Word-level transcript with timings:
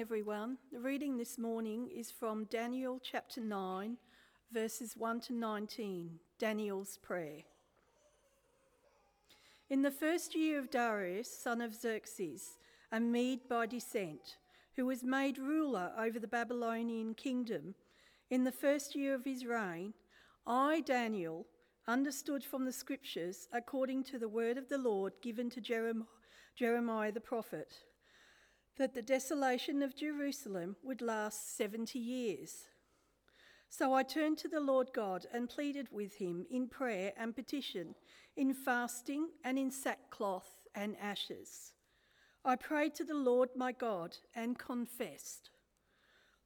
everyone. 0.00 0.56
The 0.70 0.78
reading 0.78 1.16
this 1.16 1.38
morning 1.38 1.88
is 1.92 2.08
from 2.08 2.44
Daniel 2.44 3.00
chapter 3.02 3.40
9, 3.40 3.96
verses 4.52 4.96
1 4.96 5.20
to 5.22 5.32
19, 5.32 6.20
Daniel's 6.38 6.98
prayer. 7.02 7.40
In 9.68 9.82
the 9.82 9.90
first 9.90 10.36
year 10.36 10.60
of 10.60 10.70
Darius, 10.70 11.28
son 11.28 11.60
of 11.60 11.74
Xerxes, 11.74 12.58
a 12.92 13.00
Mede 13.00 13.48
by 13.48 13.66
descent, 13.66 14.36
who 14.76 14.86
was 14.86 15.02
made 15.02 15.36
ruler 15.36 15.90
over 15.98 16.20
the 16.20 16.28
Babylonian 16.28 17.14
kingdom, 17.14 17.74
in 18.30 18.44
the 18.44 18.52
first 18.52 18.94
year 18.94 19.14
of 19.14 19.24
his 19.24 19.44
reign, 19.44 19.94
I, 20.46 20.80
Daniel, 20.82 21.44
understood 21.88 22.44
from 22.44 22.64
the 22.64 22.72
scriptures, 22.72 23.48
according 23.52 24.04
to 24.04 24.18
the 24.20 24.28
word 24.28 24.58
of 24.58 24.68
the 24.68 24.78
Lord 24.78 25.14
given 25.22 25.50
to 25.50 25.60
Jeremiah 26.56 27.10
the 27.10 27.20
prophet 27.20 27.78
that 28.78 28.94
the 28.94 29.02
desolation 29.02 29.82
of 29.82 29.96
Jerusalem 29.96 30.76
would 30.82 31.02
last 31.02 31.56
70 31.56 31.98
years. 31.98 32.68
So 33.68 33.92
I 33.92 34.02
turned 34.02 34.38
to 34.38 34.48
the 34.48 34.60
Lord 34.60 34.88
God 34.94 35.26
and 35.32 35.48
pleaded 35.48 35.88
with 35.90 36.14
him 36.14 36.46
in 36.50 36.68
prayer 36.68 37.12
and 37.18 37.34
petition, 37.34 37.94
in 38.36 38.54
fasting 38.54 39.28
and 39.44 39.58
in 39.58 39.70
sackcloth 39.70 40.48
and 40.74 40.96
ashes. 41.02 41.72
I 42.44 42.56
prayed 42.56 42.94
to 42.94 43.04
the 43.04 43.14
Lord 43.14 43.50
my 43.56 43.72
God 43.72 44.16
and 44.34 44.58
confessed, 44.58 45.50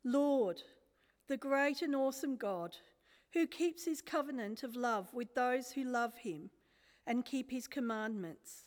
Lord, 0.05 0.63
the 1.29 1.37
great 1.37 1.83
and 1.83 1.95
awesome 1.95 2.37
God, 2.37 2.75
who 3.35 3.47
keeps 3.47 3.85
his 3.85 4.03
covenant 4.03 4.63
of 4.63 4.75
love 4.75 5.13
with 5.13 5.35
those 5.35 5.73
who 5.73 5.85
love 5.85 6.15
him 6.17 6.51
and 7.07 7.25
keep 7.25 7.51
his 7.51 7.67
commandments. 7.67 8.65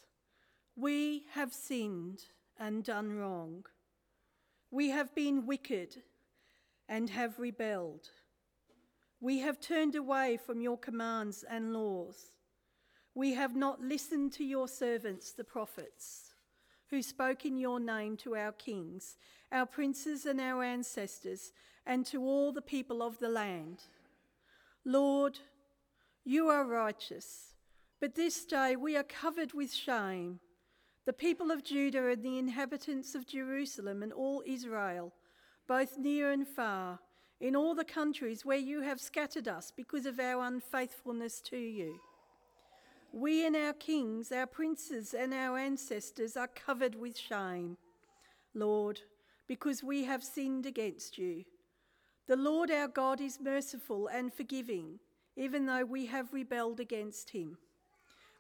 We 0.76 1.26
have 1.34 1.54
sinned 1.54 2.26
and 2.60 2.84
done 2.84 3.18
wrong. 3.18 3.66
We 4.72 4.90
have 4.90 5.14
been 5.16 5.46
wicked 5.46 6.04
and 6.88 7.10
have 7.10 7.40
rebelled. 7.40 8.10
We 9.20 9.40
have 9.40 9.60
turned 9.60 9.96
away 9.96 10.38
from 10.38 10.62
your 10.62 10.78
commands 10.78 11.44
and 11.50 11.74
laws. 11.74 12.18
We 13.14 13.34
have 13.34 13.56
not 13.56 13.82
listened 13.82 14.34
to 14.34 14.44
your 14.44 14.68
servants, 14.68 15.32
the 15.32 15.44
prophets, 15.44 16.34
who 16.90 17.02
spoke 17.02 17.46
in 17.46 17.58
your 17.58 17.80
name 17.80 18.18
to 18.18 18.36
our 18.36 18.52
kings, 18.52 19.18
our 19.52 19.66
princes, 19.66 20.26
and 20.26 20.40
our 20.42 20.64
ancestors, 20.64 21.54
and 21.86 22.06
to 22.08 22.22
all 22.22 22.52
the 22.52 22.62
people 22.62 23.02
of 23.02 23.20
the 23.20 23.30
land. 23.30 23.84
Lord, 24.84 25.40
you 26.24 26.50
are 26.50 26.66
righteous, 26.66 27.54
but 28.02 28.16
this 28.16 28.46
day 28.46 28.76
we 28.76 28.98
are 28.98 29.04
covered 29.04 29.54
with 29.54 29.74
shame 29.74 30.40
the 31.06 31.14
people 31.14 31.52
of 31.52 31.64
Judah 31.64 32.08
and 32.10 32.24
the 32.24 32.40
inhabitants 32.40 33.14
of 33.14 33.28
Jerusalem 33.28 34.02
and 34.02 34.12
all 34.12 34.44
Israel, 34.46 35.14
both 35.68 35.98
near 35.98 36.32
and 36.32 36.48
far, 36.48 37.00
in 37.40 37.56
all 37.56 37.76
the 37.76 37.86
countries 37.86 38.46
where 38.46 38.58
you 38.58 38.82
have 38.82 39.00
scattered 39.00 39.48
us 39.48 39.72
because 39.76 40.06
of 40.06 40.20
our 40.20 40.44
unfaithfulness 40.46 41.42
to 41.42 41.58
you. 41.58 42.00
We 43.14 43.46
and 43.46 43.56
our 43.56 43.74
kings, 43.74 44.32
our 44.32 44.48
princes, 44.48 45.14
and 45.14 45.34
our 45.34 45.58
ancestors 45.58 46.36
are 46.36 46.48
covered 46.48 46.96
with 46.96 47.18
shame, 47.18 47.78
Lord, 48.54 49.02
because 49.48 49.84
we 49.84 50.06
have 50.06 50.24
sinned 50.24 50.66
against 50.66 51.18
you. 51.18 51.46
The 52.28 52.36
Lord 52.36 52.72
our 52.72 52.88
God 52.88 53.22
is 53.22 53.40
merciful 53.40 54.08
and 54.08 54.34
forgiving, 54.34 55.00
even 55.38 55.66
though 55.66 55.86
we 55.86 56.08
have 56.08 56.34
rebelled 56.34 56.80
against 56.80 57.30
him. 57.30 57.58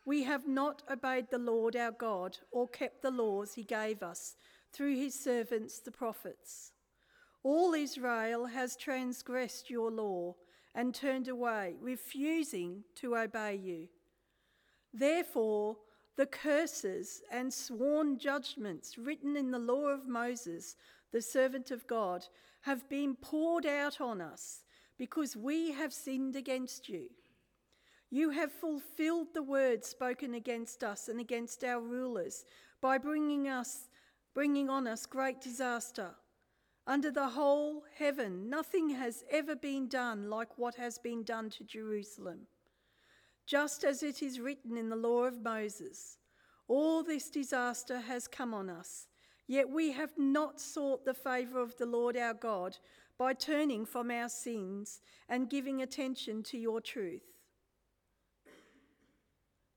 We 0.06 0.24
have 0.24 0.48
not 0.48 0.84
obeyed 0.90 1.32
the 1.32 1.40
Lord 1.40 1.76
our 1.76 1.92
God 1.92 2.38
or 2.52 2.68
kept 2.68 3.02
the 3.02 3.12
laws 3.12 3.56
he 3.56 3.64
gave 3.64 4.04
us 4.04 4.36
through 4.72 4.96
his 4.96 5.20
servants 5.20 5.80
the 5.80 5.92
prophets. 5.92 6.72
All 7.44 7.74
Israel 7.74 8.46
has 8.46 8.76
transgressed 8.76 9.70
your 9.70 9.92
law 9.92 10.36
and 10.76 10.94
turned 10.94 11.28
away, 11.28 11.76
refusing 11.82 12.84
to 12.96 13.16
obey 13.16 13.56
you. 13.56 13.88
Therefore, 14.94 15.78
the 16.18 16.26
curses 16.26 17.22
and 17.32 17.54
sworn 17.54 18.18
judgments 18.18 18.98
written 18.98 19.36
in 19.36 19.52
the 19.52 19.60
law 19.60 19.88
of 19.88 20.08
Moses, 20.08 20.76
the 21.12 21.22
servant 21.22 21.72
of 21.72 21.88
God, 21.88 22.26
have 22.62 22.88
been 22.90 23.16
poured 23.16 23.66
out 23.66 24.00
on 24.00 24.22
us 24.22 24.64
because 24.98 25.36
we 25.36 25.72
have 25.72 25.94
sinned 25.94 26.36
against 26.36 26.88
you. 26.90 27.10
You 28.16 28.30
have 28.30 28.54
fulfilled 28.54 29.34
the 29.34 29.44
words 29.44 29.90
spoken 29.90 30.36
against 30.36 30.86
us 30.86 31.10
and 31.10 31.20
against 31.20 31.66
our 31.66 31.82
rulers 31.82 32.46
by 32.80 32.98
bringing 32.98 33.50
us 33.50 33.90
bringing 34.34 34.70
on 34.70 34.88
us 34.88 35.06
great 35.06 35.42
disaster. 35.42 36.12
Under 36.88 37.12
the 37.12 37.28
whole 37.28 37.84
heaven, 37.94 38.50
nothing 38.50 38.92
has 38.92 39.26
ever 39.30 39.54
been 39.54 39.90
done 39.90 40.30
like 40.30 40.58
what 40.58 40.76
has 40.76 40.98
been 40.98 41.24
done 41.24 41.50
to 41.50 41.66
Jerusalem. 41.66 42.48
Just 43.46 43.84
as 43.84 44.02
it 44.02 44.24
is 44.24 44.40
written 44.40 44.78
in 44.78 44.88
the 44.88 44.96
law 44.96 45.26
of 45.26 45.44
Moses, 45.44 46.18
all 46.70 47.04
this 47.04 47.30
disaster 47.30 48.00
has 48.00 48.30
come 48.30 48.54
on 48.54 48.70
us, 48.70 49.08
yet 49.46 49.70
we 49.70 49.92
have 49.92 50.14
not 50.18 50.62
sought 50.62 51.04
the 51.04 51.14
favour 51.14 51.60
of 51.60 51.76
the 51.76 51.86
Lord 51.86 52.16
our 52.16 52.34
God 52.34 52.78
by 53.18 53.34
turning 53.34 53.86
from 53.86 54.10
our 54.10 54.30
sins 54.30 55.02
and 55.28 55.50
giving 55.50 55.82
attention 55.82 56.44
to 56.44 56.58
your 56.58 56.80
truth. 56.80 57.35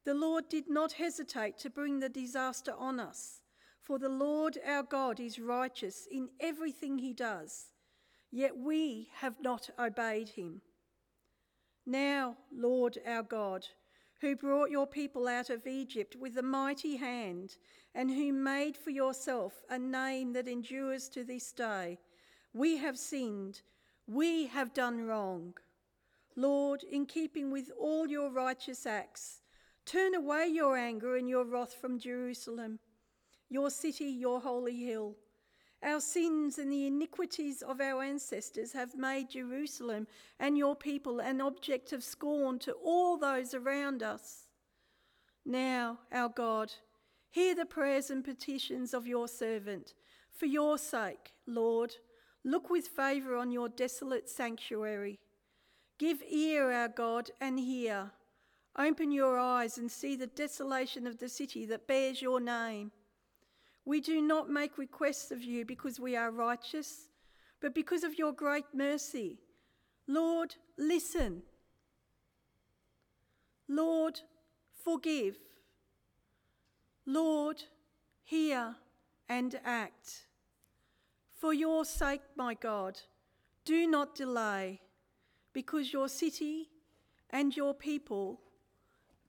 The 0.08 0.14
Lord 0.14 0.48
did 0.48 0.70
not 0.70 0.92
hesitate 0.92 1.58
to 1.58 1.68
bring 1.68 2.00
the 2.00 2.08
disaster 2.08 2.72
on 2.78 2.98
us, 2.98 3.42
for 3.82 3.98
the 3.98 4.08
Lord 4.08 4.56
our 4.66 4.82
God 4.82 5.20
is 5.20 5.38
righteous 5.38 6.08
in 6.10 6.30
everything 6.40 6.96
he 6.96 7.12
does, 7.12 7.66
yet 8.30 8.56
we 8.56 9.10
have 9.16 9.34
not 9.42 9.68
obeyed 9.78 10.30
him. 10.30 10.62
Now, 11.84 12.38
Lord 12.50 12.96
our 13.06 13.22
God, 13.22 13.66
who 14.22 14.34
brought 14.34 14.70
your 14.70 14.86
people 14.86 15.28
out 15.28 15.50
of 15.50 15.66
Egypt 15.66 16.16
with 16.16 16.38
a 16.38 16.42
mighty 16.42 16.96
hand, 16.96 17.58
and 17.94 18.10
who 18.10 18.32
made 18.32 18.78
for 18.78 18.88
yourself 18.88 19.60
a 19.68 19.78
name 19.78 20.32
that 20.32 20.48
endures 20.48 21.10
to 21.10 21.22
this 21.22 21.52
day, 21.52 21.98
we 22.54 22.78
have 22.78 22.96
sinned, 22.96 23.60
we 24.06 24.46
have 24.46 24.72
done 24.72 25.02
wrong. 25.02 25.52
Lord, 26.34 26.82
in 26.82 27.04
keeping 27.04 27.50
with 27.50 27.70
all 27.78 28.08
your 28.08 28.30
righteous 28.30 28.86
acts, 28.86 29.42
Turn 29.88 30.14
away 30.14 30.48
your 30.48 30.76
anger 30.76 31.16
and 31.16 31.26
your 31.26 31.46
wrath 31.46 31.72
from 31.72 31.98
Jerusalem, 31.98 32.78
your 33.48 33.70
city, 33.70 34.04
your 34.04 34.38
holy 34.38 34.84
hill. 34.84 35.16
Our 35.82 36.02
sins 36.02 36.58
and 36.58 36.70
the 36.70 36.86
iniquities 36.86 37.62
of 37.62 37.80
our 37.80 38.02
ancestors 38.02 38.74
have 38.74 38.98
made 38.98 39.30
Jerusalem 39.30 40.06
and 40.38 40.58
your 40.58 40.76
people 40.76 41.20
an 41.20 41.40
object 41.40 41.94
of 41.94 42.04
scorn 42.04 42.58
to 42.58 42.72
all 42.72 43.16
those 43.16 43.54
around 43.54 44.02
us. 44.02 44.48
Now, 45.46 46.00
our 46.12 46.28
God, 46.28 46.70
hear 47.30 47.54
the 47.54 47.64
prayers 47.64 48.10
and 48.10 48.22
petitions 48.22 48.92
of 48.92 49.06
your 49.06 49.26
servant. 49.26 49.94
For 50.36 50.44
your 50.44 50.76
sake, 50.76 51.32
Lord, 51.46 51.96
look 52.44 52.68
with 52.68 52.88
favour 52.88 53.36
on 53.36 53.50
your 53.52 53.70
desolate 53.70 54.28
sanctuary. 54.28 55.18
Give 55.98 56.22
ear, 56.28 56.72
our 56.72 56.88
God, 56.88 57.30
and 57.40 57.58
hear. 57.58 58.10
Open 58.78 59.10
your 59.10 59.36
eyes 59.36 59.76
and 59.76 59.90
see 59.90 60.14
the 60.14 60.28
desolation 60.28 61.06
of 61.08 61.18
the 61.18 61.28
city 61.28 61.66
that 61.66 61.88
bears 61.88 62.22
your 62.22 62.38
name. 62.38 62.92
We 63.84 64.00
do 64.00 64.22
not 64.22 64.48
make 64.48 64.78
requests 64.78 65.32
of 65.32 65.42
you 65.42 65.64
because 65.64 65.98
we 65.98 66.14
are 66.14 66.30
righteous, 66.30 67.08
but 67.60 67.74
because 67.74 68.04
of 68.04 68.18
your 68.18 68.30
great 68.30 68.66
mercy. 68.72 69.40
Lord, 70.06 70.54
listen. 70.76 71.42
Lord, 73.66 74.20
forgive. 74.84 75.36
Lord, 77.04 77.64
hear 78.22 78.76
and 79.28 79.58
act. 79.64 80.26
For 81.34 81.52
your 81.52 81.84
sake, 81.84 82.22
my 82.36 82.54
God, 82.54 83.00
do 83.64 83.86
not 83.86 84.14
delay, 84.14 84.80
because 85.52 85.92
your 85.92 86.08
city 86.08 86.68
and 87.30 87.56
your 87.56 87.74
people 87.74 88.40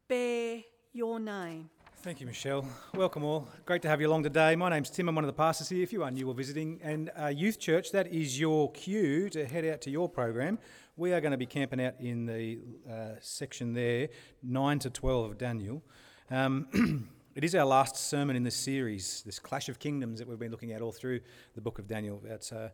bear 0.09 0.63
your 0.91 1.19
name. 1.19 1.69
Thank 1.97 2.19
you, 2.19 2.25
Michelle. 2.25 2.65
Welcome 2.95 3.23
all. 3.23 3.47
Great 3.63 3.83
to 3.83 3.89
have 3.89 4.01
you 4.01 4.07
along 4.07 4.23
today. 4.23 4.55
My 4.55 4.67
name's 4.67 4.89
Tim. 4.89 5.07
I'm 5.07 5.13
one 5.13 5.23
of 5.23 5.27
the 5.27 5.33
pastors 5.33 5.69
here. 5.69 5.83
If 5.83 5.93
you 5.93 6.01
are 6.01 6.09
new 6.09 6.27
or 6.27 6.33
visiting, 6.33 6.79
and 6.81 7.11
uh, 7.15 7.27
Youth 7.27 7.59
Church, 7.59 7.91
that 7.91 8.07
is 8.07 8.39
your 8.39 8.71
cue 8.71 9.29
to 9.29 9.45
head 9.45 9.65
out 9.65 9.81
to 9.81 9.91
your 9.91 10.09
program. 10.09 10.57
We 10.97 11.13
are 11.13 11.21
going 11.21 11.33
to 11.33 11.37
be 11.37 11.45
camping 11.45 11.79
out 11.79 11.93
in 11.99 12.25
the 12.25 12.57
uh, 12.91 13.17
section 13.21 13.73
there, 13.73 14.09
9 14.41 14.79
to 14.79 14.89
12 14.89 15.29
of 15.29 15.37
Daniel. 15.37 15.83
Um, 16.31 17.07
it 17.35 17.43
is 17.43 17.53
our 17.53 17.65
last 17.65 17.95
sermon 17.95 18.35
in 18.35 18.43
this 18.43 18.55
series, 18.55 19.21
this 19.27 19.37
Clash 19.37 19.69
of 19.69 19.77
Kingdoms 19.77 20.17
that 20.17 20.27
we've 20.27 20.39
been 20.39 20.49
looking 20.49 20.71
at 20.71 20.81
all 20.81 20.91
through 20.91 21.19
the 21.53 21.61
book 21.61 21.77
of 21.77 21.85
Daniel. 21.87 22.19
It's 22.25 22.51
a, 22.51 22.71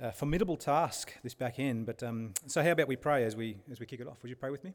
a 0.00 0.10
formidable 0.10 0.56
task, 0.56 1.12
this 1.22 1.34
back 1.34 1.60
end. 1.60 1.86
But 1.86 2.02
um, 2.02 2.32
so, 2.48 2.64
how 2.64 2.72
about 2.72 2.88
we 2.88 2.96
pray 2.96 3.22
as 3.22 3.36
we 3.36 3.58
as 3.70 3.78
we 3.78 3.86
kick 3.86 4.00
it 4.00 4.08
off? 4.08 4.20
Would 4.22 4.30
you 4.30 4.36
pray 4.36 4.50
with 4.50 4.64
me? 4.64 4.74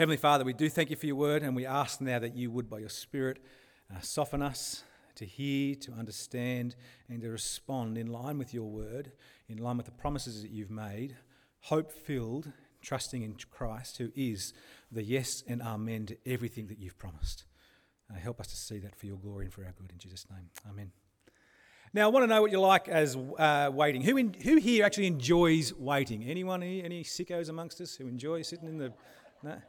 Heavenly 0.00 0.16
Father, 0.16 0.46
we 0.46 0.54
do 0.54 0.70
thank 0.70 0.88
you 0.88 0.96
for 0.96 1.04
your 1.04 1.16
word, 1.16 1.42
and 1.42 1.54
we 1.54 1.66
ask 1.66 2.00
now 2.00 2.18
that 2.18 2.34
you 2.34 2.50
would, 2.50 2.70
by 2.70 2.78
your 2.78 2.88
Spirit, 2.88 3.38
uh, 3.94 4.00
soften 4.00 4.40
us, 4.40 4.82
to 5.16 5.26
hear, 5.26 5.74
to 5.74 5.92
understand, 5.92 6.74
and 7.10 7.20
to 7.20 7.28
respond 7.28 7.98
in 7.98 8.06
line 8.06 8.38
with 8.38 8.54
your 8.54 8.64
word, 8.64 9.12
in 9.46 9.58
line 9.58 9.76
with 9.76 9.84
the 9.84 9.92
promises 9.92 10.40
that 10.40 10.50
you've 10.50 10.70
made, 10.70 11.18
hope 11.60 11.92
filled, 11.92 12.50
trusting 12.80 13.22
in 13.22 13.36
Christ, 13.50 13.98
who 13.98 14.10
is 14.16 14.54
the 14.90 15.02
yes 15.02 15.44
and 15.46 15.60
amen 15.60 16.06
to 16.06 16.16
everything 16.24 16.68
that 16.68 16.78
you've 16.78 16.96
promised. 16.96 17.44
Uh, 18.10 18.18
help 18.18 18.40
us 18.40 18.46
to 18.46 18.56
see 18.56 18.78
that 18.78 18.96
for 18.96 19.04
your 19.04 19.18
glory 19.18 19.44
and 19.44 19.52
for 19.52 19.66
our 19.66 19.72
good. 19.72 19.92
In 19.92 19.98
Jesus' 19.98 20.24
name, 20.30 20.48
amen. 20.66 20.92
Now, 21.92 22.06
I 22.06 22.10
want 22.10 22.22
to 22.22 22.26
know 22.26 22.40
what 22.40 22.52
you 22.52 22.60
like 22.60 22.88
as 22.88 23.16
uh, 23.16 23.68
waiting. 23.70 24.00
Who, 24.00 24.16
in, 24.16 24.32
who 24.32 24.56
here 24.56 24.82
actually 24.86 25.08
enjoys 25.08 25.74
waiting? 25.74 26.24
Anyone 26.24 26.62
here? 26.62 26.86
Any 26.86 27.04
sickos 27.04 27.50
amongst 27.50 27.82
us 27.82 27.96
who 27.96 28.08
enjoy 28.08 28.40
sitting 28.40 28.66
in 28.66 28.78
the. 28.78 28.94
No? 29.42 29.60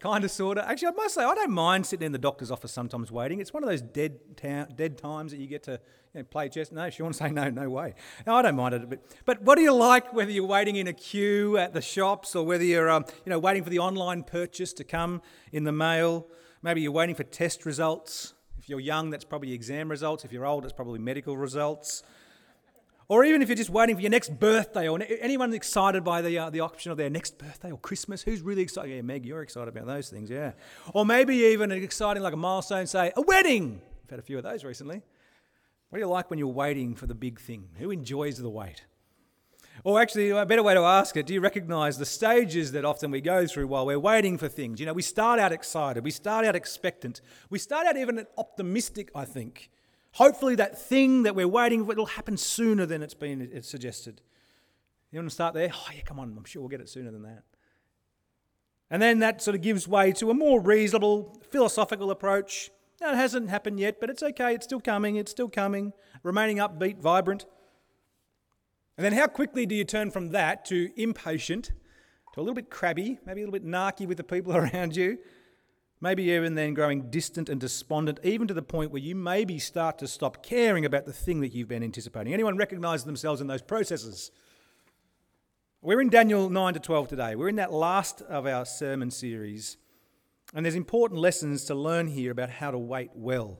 Kind 0.00 0.24
of, 0.24 0.30
sort 0.30 0.58
of. 0.58 0.64
Actually, 0.64 0.88
I 0.88 0.92
must 0.92 1.14
say, 1.14 1.24
I 1.24 1.34
don't 1.34 1.50
mind 1.50 1.86
sitting 1.86 2.06
in 2.06 2.12
the 2.12 2.18
doctor's 2.18 2.50
office 2.50 2.72
sometimes 2.72 3.10
waiting. 3.10 3.40
It's 3.40 3.52
one 3.52 3.62
of 3.62 3.68
those 3.68 3.82
dead, 3.82 4.18
ta- 4.36 4.66
dead 4.74 4.98
times 4.98 5.32
that 5.32 5.38
you 5.38 5.46
get 5.46 5.62
to 5.64 5.80
you 6.14 6.20
know, 6.20 6.24
play 6.24 6.48
chess. 6.48 6.72
No, 6.72 6.84
you 6.84 7.04
want 7.04 7.14
to 7.14 7.24
say 7.24 7.30
no, 7.30 7.50
no 7.50 7.68
way. 7.70 7.94
No, 8.26 8.34
I 8.34 8.42
don't 8.42 8.56
mind 8.56 8.74
it 8.74 8.82
a 8.82 8.86
bit. 8.86 9.04
But 9.24 9.42
what 9.42 9.56
do 9.56 9.62
you 9.62 9.74
like, 9.74 10.12
whether 10.12 10.30
you're 10.30 10.46
waiting 10.46 10.76
in 10.76 10.86
a 10.86 10.92
queue 10.92 11.56
at 11.56 11.72
the 11.72 11.80
shops 11.80 12.34
or 12.34 12.44
whether 12.44 12.64
you're 12.64 12.90
um, 12.90 13.04
you 13.24 13.30
know, 13.30 13.38
waiting 13.38 13.64
for 13.64 13.70
the 13.70 13.78
online 13.78 14.22
purchase 14.22 14.72
to 14.74 14.84
come 14.84 15.22
in 15.52 15.64
the 15.64 15.72
mail? 15.72 16.26
Maybe 16.62 16.82
you're 16.82 16.92
waiting 16.92 17.14
for 17.14 17.24
test 17.24 17.64
results. 17.64 18.34
If 18.58 18.68
you're 18.68 18.80
young, 18.80 19.10
that's 19.10 19.24
probably 19.24 19.52
exam 19.52 19.90
results. 19.90 20.24
If 20.24 20.32
you're 20.32 20.44
old, 20.44 20.64
it's 20.64 20.72
probably 20.72 20.98
medical 20.98 21.36
results. 21.36 22.02
Or 23.10 23.24
even 23.24 23.42
if 23.42 23.48
you're 23.48 23.56
just 23.56 23.70
waiting 23.70 23.96
for 23.96 24.02
your 24.02 24.10
next 24.12 24.38
birthday, 24.38 24.86
or 24.86 24.96
anyone 25.20 25.52
excited 25.52 26.04
by 26.04 26.22
the, 26.22 26.38
uh, 26.38 26.48
the 26.48 26.60
option 26.60 26.92
of 26.92 26.96
their 26.96 27.10
next 27.10 27.38
birthday 27.38 27.72
or 27.72 27.76
Christmas, 27.76 28.22
who's 28.22 28.40
really 28.40 28.62
excited? 28.62 28.94
Yeah, 28.94 29.02
Meg, 29.02 29.26
you're 29.26 29.42
excited 29.42 29.66
about 29.66 29.88
those 29.88 30.10
things, 30.10 30.30
yeah. 30.30 30.52
Or 30.94 31.04
maybe 31.04 31.34
even 31.34 31.72
exciting 31.72 32.22
like 32.22 32.34
a 32.34 32.36
milestone, 32.36 32.86
say, 32.86 33.10
a 33.16 33.22
wedding. 33.22 33.82
I've 34.04 34.10
had 34.10 34.18
a 34.20 34.22
few 34.22 34.38
of 34.38 34.44
those 34.44 34.62
recently. 34.62 35.02
What 35.88 35.96
do 35.98 36.04
you 36.04 36.08
like 36.08 36.30
when 36.30 36.38
you're 36.38 36.46
waiting 36.46 36.94
for 36.94 37.08
the 37.08 37.16
big 37.16 37.40
thing? 37.40 37.70
Who 37.78 37.90
enjoys 37.90 38.38
the 38.38 38.48
wait? 38.48 38.84
Or 39.82 40.00
actually, 40.00 40.30
a 40.30 40.46
better 40.46 40.62
way 40.62 40.74
to 40.74 40.82
ask 40.82 41.16
it, 41.16 41.26
do 41.26 41.34
you 41.34 41.40
recognize 41.40 41.98
the 41.98 42.06
stages 42.06 42.70
that 42.70 42.84
often 42.84 43.10
we 43.10 43.20
go 43.20 43.44
through 43.44 43.66
while 43.66 43.86
we're 43.86 43.98
waiting 43.98 44.38
for 44.38 44.46
things? 44.46 44.78
You 44.78 44.86
know, 44.86 44.92
we 44.92 45.02
start 45.02 45.40
out 45.40 45.50
excited, 45.50 46.04
we 46.04 46.12
start 46.12 46.46
out 46.46 46.54
expectant, 46.54 47.22
we 47.48 47.58
start 47.58 47.88
out 47.88 47.96
even 47.96 48.24
optimistic, 48.38 49.10
I 49.16 49.24
think. 49.24 49.68
Hopefully, 50.12 50.56
that 50.56 50.78
thing 50.78 51.22
that 51.22 51.34
we're 51.34 51.48
waiting 51.48 51.84
for 51.84 51.92
it'll 51.92 52.06
happen 52.06 52.36
sooner 52.36 52.86
than 52.86 53.02
it's 53.02 53.14
been 53.14 53.48
it's 53.52 53.68
suggested. 53.68 54.20
You 55.10 55.18
want 55.18 55.28
to 55.28 55.34
start 55.34 55.54
there? 55.54 55.70
Oh, 55.72 55.88
yeah, 55.94 56.02
come 56.02 56.20
on, 56.20 56.34
I'm 56.36 56.44
sure 56.44 56.62
we'll 56.62 56.68
get 56.68 56.80
it 56.80 56.88
sooner 56.88 57.10
than 57.10 57.22
that. 57.22 57.42
And 58.90 59.00
then 59.00 59.20
that 59.20 59.42
sort 59.42 59.54
of 59.54 59.60
gives 59.60 59.86
way 59.86 60.12
to 60.12 60.30
a 60.30 60.34
more 60.34 60.60
reasonable, 60.60 61.40
philosophical 61.50 62.10
approach. 62.10 62.70
That 63.00 63.14
hasn't 63.14 63.48
happened 63.48 63.80
yet, 63.80 64.00
but 64.00 64.10
it's 64.10 64.22
okay, 64.22 64.54
it's 64.54 64.64
still 64.64 64.80
coming, 64.80 65.16
it's 65.16 65.30
still 65.30 65.48
coming. 65.48 65.92
Remaining 66.22 66.58
upbeat, 66.58 66.98
vibrant. 66.98 67.46
And 68.96 69.04
then 69.04 69.12
how 69.12 69.26
quickly 69.26 69.64
do 69.64 69.74
you 69.74 69.84
turn 69.84 70.10
from 70.10 70.30
that 70.30 70.64
to 70.66 70.90
impatient, 71.00 71.72
to 72.34 72.40
a 72.40 72.42
little 72.42 72.54
bit 72.54 72.68
crabby, 72.68 73.18
maybe 73.24 73.42
a 73.42 73.46
little 73.46 73.58
bit 73.58 73.64
narky 73.64 74.06
with 74.06 74.18
the 74.18 74.24
people 74.24 74.54
around 74.56 74.96
you, 74.96 75.18
Maybe 76.02 76.24
even 76.24 76.54
then 76.54 76.72
growing 76.72 77.10
distant 77.10 77.50
and 77.50 77.60
despondent, 77.60 78.20
even 78.22 78.48
to 78.48 78.54
the 78.54 78.62
point 78.62 78.90
where 78.90 79.02
you 79.02 79.14
maybe 79.14 79.58
start 79.58 79.98
to 79.98 80.08
stop 80.08 80.42
caring 80.42 80.86
about 80.86 81.04
the 81.04 81.12
thing 81.12 81.40
that 81.40 81.52
you've 81.52 81.68
been 81.68 81.82
anticipating. 81.82 82.32
Anyone 82.32 82.56
recognize 82.56 83.04
themselves 83.04 83.42
in 83.42 83.48
those 83.48 83.60
processes? 83.60 84.30
We're 85.82 86.00
in 86.00 86.08
Daniel 86.08 86.48
9 86.48 86.74
to 86.74 86.80
12 86.80 87.08
today. 87.08 87.34
We're 87.36 87.50
in 87.50 87.56
that 87.56 87.72
last 87.72 88.22
of 88.22 88.46
our 88.46 88.64
sermon 88.64 89.10
series. 89.10 89.76
And 90.54 90.64
there's 90.64 90.74
important 90.74 91.20
lessons 91.20 91.64
to 91.66 91.74
learn 91.74 92.06
here 92.06 92.32
about 92.32 92.48
how 92.50 92.70
to 92.70 92.78
wait 92.78 93.10
well. 93.14 93.58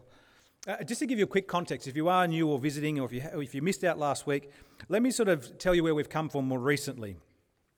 Uh, 0.66 0.82
just 0.84 1.00
to 1.00 1.06
give 1.06 1.18
you 1.18 1.24
a 1.24 1.28
quick 1.28 1.46
context, 1.46 1.88
if 1.88 1.96
you 1.96 2.08
are 2.08 2.26
new 2.26 2.48
or 2.48 2.58
visiting, 2.58 2.98
or 2.98 3.06
if 3.06 3.12
you, 3.12 3.22
or 3.32 3.42
if 3.42 3.54
you 3.54 3.62
missed 3.62 3.84
out 3.84 3.98
last 3.98 4.26
week, 4.26 4.50
let 4.88 5.02
me 5.02 5.10
sort 5.10 5.28
of 5.28 5.58
tell 5.58 5.74
you 5.74 5.82
where 5.82 5.94
we've 5.94 6.08
come 6.08 6.28
from 6.28 6.46
more 6.46 6.58
recently. 6.58 7.16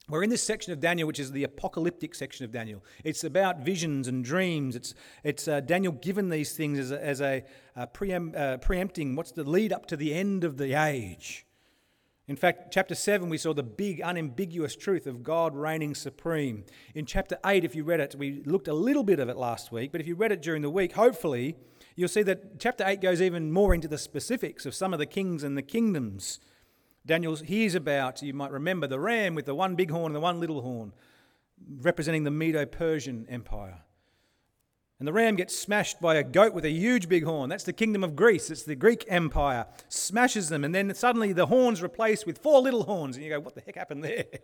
We're 0.09 0.25
in 0.25 0.31
this 0.31 0.43
section 0.43 0.73
of 0.73 0.81
Daniel, 0.81 1.07
which 1.07 1.21
is 1.21 1.31
the 1.31 1.45
apocalyptic 1.45 2.15
section 2.15 2.45
of 2.45 2.51
Daniel. 2.51 2.85
It's 3.05 3.23
about 3.23 3.61
visions 3.61 4.09
and 4.09 4.25
dreams. 4.25 4.75
It's, 4.75 4.95
it's 5.23 5.47
uh, 5.47 5.61
Daniel 5.61 5.93
given 5.93 6.29
these 6.29 6.57
things 6.57 6.79
as 6.79 6.91
a, 6.91 7.05
as 7.05 7.21
a 7.21 7.45
uh, 7.77 7.87
preem, 7.87 8.37
uh, 8.37 8.57
preempting 8.59 9.15
what's 9.15 9.31
the 9.31 9.45
lead 9.45 9.73
up 9.73 9.87
to 9.87 9.97
the 9.97 10.13
end 10.13 10.43
of 10.43 10.59
the 10.59 10.75
age. 10.75 11.47
In 12.27 12.35
fact, 12.35 12.73
chapter 12.73 12.97
7, 12.97 13.29
we 13.29 13.39
saw 13.39 13.55
the 13.55 13.63
big, 13.63 14.01
unambiguous 14.01 14.75
truth 14.75 15.07
of 15.07 15.23
God 15.23 15.55
reigning 15.55 15.95
supreme. 15.95 16.65
In 16.95 17.07
chapter 17.07 17.39
8, 17.47 17.65
if 17.65 17.77
you 17.77 17.85
read 17.85 18.01
it, 18.01 18.17
we 18.17 18.43
looked 18.45 18.69
a 18.69 18.75
little 18.75 19.05
bit 19.05 19.21
of 19.21 19.29
it 19.29 19.37
last 19.37 19.71
week, 19.71 19.93
but 19.93 20.01
if 20.01 20.07
you 20.09 20.17
read 20.17 20.33
it 20.33 20.43
during 20.43 20.63
the 20.63 20.71
week, 20.71 20.93
hopefully, 20.93 21.57
you'll 21.95 22.09
see 22.09 22.23
that 22.25 22.59
chapter 22.59 22.85
8 22.87 23.01
goes 23.01 23.23
even 23.23 23.53
more 23.53 23.73
into 23.73 23.89
the 23.89 23.99
specifics 23.99 24.67
of 24.67 24.75
some 24.75 24.93
of 24.93 24.99
the 24.99 25.07
kings 25.07 25.45
and 25.45 25.57
the 25.57 25.63
kingdoms 25.63 26.41
Daniel 27.05 27.37
hears 27.37 27.75
about, 27.75 28.23
you 28.23 28.33
might 28.33 28.53
remember, 28.53 28.87
the 28.87 29.01
ram 29.01 29.35
with 29.35 29.47
the 29.47 29.55
one 29.55 29.75
big 29.75 29.91
horn 29.91 30.07
and 30.07 30.15
the 30.15 30.21
one 30.21 30.39
little 30.39 30.63
horn, 30.63 30.93
representing 31.81 32.25
the 32.25 32.31
Medo 32.31 32.65
Persian 32.65 33.27
Empire. 33.29 33.81
And 34.99 35.09
the 35.09 35.13
ram 35.13 35.35
gets 35.35 35.59
smashed 35.59 36.01
by 36.01 36.15
a 36.15 36.23
goat 36.23 36.55
with 36.55 36.65
a 36.65 36.71
huge 36.71 37.09
big 37.09 37.25
horn. 37.25 37.49
That's 37.49 37.65
the 37.65 37.73
kingdom 37.73 38.05
of 38.05 38.15
Greece. 38.15 38.51
It's 38.51 38.63
the 38.63 38.77
Greek 38.77 39.05
Empire. 39.09 39.67
Smashes 39.89 40.49
them, 40.49 40.63
and 40.63 40.73
then 40.73 40.95
suddenly 40.95 41.33
the 41.33 41.47
horn's 41.47 41.83
replaced 41.83 42.25
with 42.25 42.39
four 42.39 42.61
little 42.61 42.85
horns. 42.85 43.17
And 43.17 43.25
you 43.25 43.31
go, 43.33 43.41
what 43.41 43.57
the 43.57 43.63
heck 43.63 43.77
happened 43.77 44.05
there? 44.05 44.27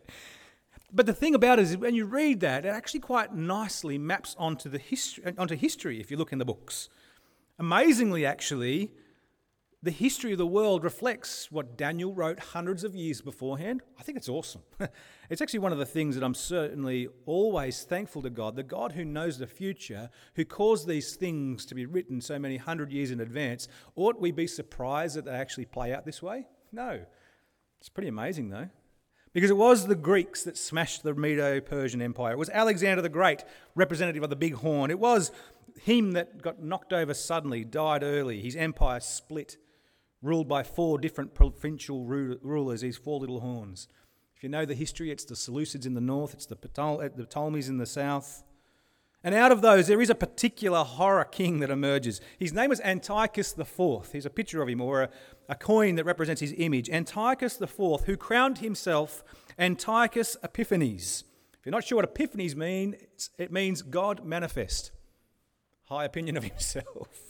But 0.91 1.05
the 1.05 1.13
thing 1.13 1.35
about 1.35 1.59
it 1.59 1.65
is, 1.65 1.77
when 1.77 1.95
you 1.95 2.07
read 2.07 2.41
that, 2.41 2.65
it 2.65 2.69
actually 2.69 3.01
quite 3.01 3.35
nicely 3.35 3.99
maps 3.99 4.35
onto, 4.39 4.71
the 4.71 4.79
history, 4.79 5.35
onto 5.37 5.55
history 5.55 6.01
if 6.01 6.11
you 6.11 6.17
look 6.17 6.33
in 6.33 6.39
the 6.39 6.47
books. 6.47 6.89
Amazingly, 7.59 8.25
actually, 8.25 8.93
the 9.81 9.91
history 9.93 10.33
of 10.33 10.39
the 10.39 10.47
world 10.47 10.83
reflects 10.83 11.53
what 11.53 11.77
Daniel 11.77 12.13
wrote 12.13 12.41
hundreds 12.41 12.83
of 12.83 12.97
years 12.97 13.21
beforehand. 13.21 13.81
I 13.97 14.03
think 14.03 14.19
it's 14.19 14.29
awesome. 14.29 14.63
it's 15.31 15.41
actually 15.41 15.61
one 15.61 15.71
of 15.71 15.79
the 15.79 15.87
things 15.87 16.17
that 16.17 16.25
I'm 16.25 16.35
certainly 16.35 17.09
always 17.27 17.85
thankful 17.85 18.23
to 18.23 18.31
God, 18.31 18.57
the 18.57 18.65
God 18.65 18.93
who 18.93 19.05
knows 19.05 19.39
the 19.39 19.47
future, 19.47 20.11
who 20.35 20.45
caused 20.45 20.89
these 20.89 21.15
things 21.15 21.65
to 21.67 21.77
be 21.77 21.87
written 21.87 22.21
so 22.21 22.41
many 22.41 22.57
hundred 22.57 22.91
years 22.91 23.13
in 23.13 23.21
advance. 23.21 23.69
Ought 23.95 24.21
we 24.21 24.33
be 24.33 24.49
surprised 24.49 25.15
that 25.17 25.27
they 25.27 25.31
actually 25.31 25.67
play 25.67 25.95
out 25.95 26.05
this 26.05 26.21
way? 26.21 26.47
No. 26.73 27.05
It's 27.79 27.89
pretty 27.89 28.09
amazing, 28.09 28.51
though. 28.51 28.69
Because 29.33 29.51
it 29.51 29.57
was 29.57 29.87
the 29.87 29.95
Greeks 29.95 30.43
that 30.43 30.59
smashed 30.59 31.05
the 31.05 31.15
Medo 31.15 31.61
Persian 31.61 32.03
Empire. 32.03 32.33
It 32.33 32.39
was 32.39 32.51
Alexander 32.51 33.01
the 33.01 33.09
Great, 33.09 33.45
representative 33.77 34.25
of 34.25 34.31
the 34.31 34.37
big 34.37 34.55
horn. 34.55 34.91
It 34.91 34.99
was 34.99 35.31
him 35.81 36.13
that 36.13 36.43
got 36.43 36.61
knocked 36.61 36.93
over 36.93 37.15
suddenly, 37.15 37.63
died 37.63 38.03
early. 38.03 38.41
His 38.41 38.57
empire 38.57 38.99
split 38.99 39.57
ruled 40.23 40.49
by 40.49 40.63
four 40.63 40.99
different 40.99 41.35
provincial 41.35 42.05
rulers, 42.05 42.81
these 42.81 42.97
four 42.97 43.21
little 43.21 43.41
horns. 43.41 43.89
If 44.37 44.43
you 44.43 44.49
know 44.49 44.65
the 44.65 44.75
history, 44.75 45.11
it's 45.11 45.25
the 45.25 45.35
Seleucids 45.35 45.87
in 45.87 45.95
the 45.95 46.01
north, 46.01 46.35
it's 46.35 46.47
the, 46.47 46.57
Ptol- 46.57 47.05
uh, 47.05 47.09
the 47.15 47.27
Ptolemies 47.27 47.69
in 47.69 47.79
the 47.79 47.87
south. 47.87 48.45
And 49.25 49.35
out 49.35 49.51
of 49.51 49.63
those, 49.63 49.89
there 49.89 50.01
is 50.01 50.11
a 50.11 50.15
particular 50.15 50.85
horror 50.85 51.25
king 51.25 51.59
that 51.59 51.71
emerges. 51.71 52.21
His 52.39 52.53
name 52.53 52.71
is 52.71 52.81
Antiochus 52.83 53.59
IV. 53.59 54.11
Here's 54.13 54.27
a 54.27 54.31
picture 54.31 54.63
of 54.63 54.69
him, 54.69 54.81
or 54.81 55.03
a, 55.03 55.11
a 55.49 55.57
coin 55.57 55.97
that 55.97 56.05
represents 56.05 56.41
his 56.41 56.55
image. 56.57 56.89
Antiochus 56.89 57.61
IV, 57.61 58.03
who 58.07 58.17
crowned 58.17 58.59
himself 58.59 59.25
Antiochus 59.59 60.37
Epiphanes. 60.45 61.25
If 61.59 61.67
you're 61.67 61.73
not 61.73 61.83
sure 61.83 61.97
what 61.97 62.05
Epiphanes 62.05 62.55
means, 62.55 63.31
it 63.39 63.51
means 63.51 63.83
God 63.83 64.25
manifest. 64.25 64.93
High 65.87 66.05
opinion 66.05 66.37
of 66.37 66.45
himself. 66.53 67.28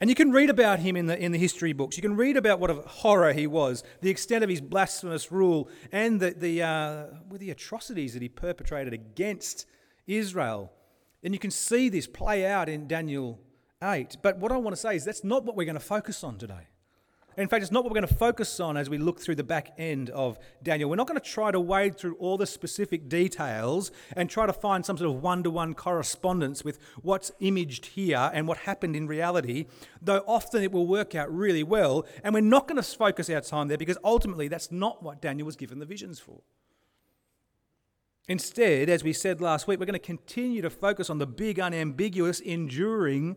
And 0.00 0.08
you 0.08 0.16
can 0.16 0.32
read 0.32 0.48
about 0.48 0.78
him 0.78 0.96
in 0.96 1.06
the, 1.06 1.18
in 1.18 1.30
the 1.30 1.38
history 1.38 1.74
books. 1.74 1.98
You 1.98 2.02
can 2.02 2.16
read 2.16 2.38
about 2.38 2.58
what 2.58 2.70
a 2.70 2.74
horror 2.74 3.34
he 3.34 3.46
was, 3.46 3.84
the 4.00 4.08
extent 4.08 4.42
of 4.42 4.48
his 4.48 4.62
blasphemous 4.62 5.30
rule, 5.30 5.68
and 5.92 6.18
the, 6.18 6.30
the, 6.30 6.62
uh, 6.62 7.06
the 7.30 7.50
atrocities 7.50 8.14
that 8.14 8.22
he 8.22 8.28
perpetrated 8.28 8.94
against 8.94 9.66
Israel. 10.06 10.72
And 11.22 11.34
you 11.34 11.38
can 11.38 11.50
see 11.50 11.90
this 11.90 12.06
play 12.06 12.46
out 12.46 12.70
in 12.70 12.88
Daniel 12.88 13.38
8. 13.82 14.16
But 14.22 14.38
what 14.38 14.52
I 14.52 14.56
want 14.56 14.74
to 14.74 14.80
say 14.80 14.96
is 14.96 15.04
that's 15.04 15.22
not 15.22 15.44
what 15.44 15.54
we're 15.54 15.66
going 15.66 15.74
to 15.74 15.80
focus 15.80 16.24
on 16.24 16.38
today. 16.38 16.69
In 17.40 17.48
fact, 17.48 17.62
it's 17.62 17.72
not 17.72 17.84
what 17.84 17.90
we're 17.90 18.00
going 18.00 18.08
to 18.08 18.14
focus 18.14 18.60
on 18.60 18.76
as 18.76 18.90
we 18.90 18.98
look 18.98 19.18
through 19.18 19.36
the 19.36 19.44
back 19.44 19.72
end 19.78 20.10
of 20.10 20.38
Daniel. 20.62 20.90
We're 20.90 20.96
not 20.96 21.06
going 21.06 21.18
to 21.18 21.26
try 21.26 21.50
to 21.50 21.58
wade 21.58 21.96
through 21.96 22.16
all 22.16 22.36
the 22.36 22.46
specific 22.46 23.08
details 23.08 23.90
and 24.14 24.28
try 24.28 24.44
to 24.44 24.52
find 24.52 24.84
some 24.84 24.98
sort 24.98 25.10
of 25.10 25.22
one 25.22 25.42
to 25.44 25.50
one 25.50 25.72
correspondence 25.72 26.62
with 26.64 26.78
what's 27.00 27.32
imaged 27.40 27.86
here 27.86 28.30
and 28.34 28.46
what 28.46 28.58
happened 28.58 28.94
in 28.94 29.06
reality, 29.06 29.66
though 30.02 30.22
often 30.26 30.62
it 30.62 30.70
will 30.70 30.86
work 30.86 31.14
out 31.14 31.34
really 31.34 31.62
well. 31.62 32.04
And 32.22 32.34
we're 32.34 32.40
not 32.40 32.68
going 32.68 32.80
to 32.80 32.82
focus 32.82 33.30
our 33.30 33.40
time 33.40 33.68
there 33.68 33.78
because 33.78 33.98
ultimately 34.04 34.48
that's 34.48 34.70
not 34.70 35.02
what 35.02 35.22
Daniel 35.22 35.46
was 35.46 35.56
given 35.56 35.78
the 35.78 35.86
visions 35.86 36.20
for. 36.20 36.42
Instead, 38.28 38.90
as 38.90 39.02
we 39.02 39.12
said 39.12 39.40
last 39.40 39.66
week, 39.66 39.80
we're 39.80 39.86
going 39.86 39.94
to 39.94 39.98
continue 39.98 40.60
to 40.60 40.70
focus 40.70 41.08
on 41.08 41.18
the 41.18 41.26
big, 41.26 41.58
unambiguous, 41.58 42.38
enduring 42.40 43.36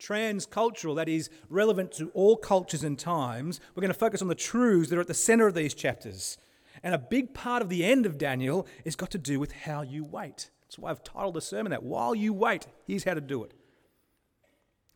transcultural, 0.00 0.96
that 0.96 1.08
is 1.08 1.30
relevant 1.48 1.92
to 1.92 2.10
all 2.14 2.36
cultures 2.36 2.84
and 2.84 2.98
times. 2.98 3.60
We're 3.74 3.82
going 3.82 3.92
to 3.92 3.98
focus 3.98 4.22
on 4.22 4.28
the 4.28 4.34
truths 4.34 4.90
that 4.90 4.96
are 4.96 5.02
at 5.02 5.06
the 5.06 5.14
center 5.14 5.46
of 5.46 5.54
these 5.54 5.74
chapters. 5.74 6.38
And 6.82 6.94
a 6.94 6.98
big 6.98 7.34
part 7.34 7.62
of 7.62 7.68
the 7.68 7.84
end 7.84 8.04
of 8.04 8.18
Daniel 8.18 8.66
is 8.84 8.96
got 8.96 9.10
to 9.12 9.18
do 9.18 9.40
with 9.40 9.52
how 9.52 9.82
you 9.82 10.04
wait. 10.04 10.50
That's 10.62 10.78
why 10.78 10.90
I've 10.90 11.04
titled 11.04 11.34
the 11.34 11.40
sermon 11.40 11.70
that 11.70 11.82
While 11.82 12.14
You 12.14 12.32
Wait, 12.32 12.66
here's 12.86 13.04
how 13.04 13.14
to 13.14 13.20
do 13.20 13.44
it. 13.44 13.54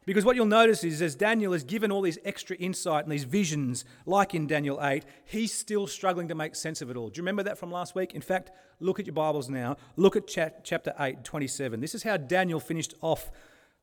Because 0.05 0.25
what 0.25 0.37
you'll 0.37 0.47
notice 0.47 0.85
is 0.85 1.02
as 1.02 1.14
Daniel 1.14 1.52
is 1.52 1.64
given 1.64 1.93
all 1.93 2.00
these 2.00 2.19
extra 2.25 2.57
insight 2.57 3.05
and 3.05 3.12
these 3.12 3.25
visions, 3.25 3.85
like 4.07 4.35
in 4.35 4.47
Daniel 4.47 4.83
8, 4.83 5.05
he's 5.26 5.52
still 5.52 5.87
struggling 5.87 6.28
to 6.28 6.35
make 6.35 6.55
sense 6.55 6.81
of 6.81 6.88
it 6.88 6.97
all. 6.97 7.11
Do 7.11 7.19
you 7.19 7.23
remember 7.23 7.43
that 7.43 7.59
from 7.59 7.71
last 7.71 7.95
week? 7.95 8.14
In 8.14 8.23
fact, 8.23 8.50
look 8.81 8.99
at 8.99 9.05
your 9.05 9.12
Bibles 9.12 9.50
now. 9.50 9.76
Look 9.97 10.17
at 10.17 10.26
chapter 10.26 10.95
8, 10.99 11.25
27. 11.25 11.81
This 11.81 11.95
is 11.95 12.05
how 12.05 12.17
Daniel 12.17 12.59
finished 12.59 12.95
off 13.02 13.31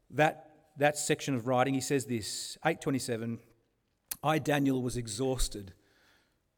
that, 0.10 0.50
that 0.78 0.98
section 0.98 1.36
of 1.36 1.48
writing. 1.48 1.74
He 1.74 1.82
says 1.82 2.06
this 2.06 2.58
827 2.66 3.40
I, 4.24 4.40
Daniel, 4.40 4.82
was 4.82 4.98
exhausted 4.98 5.74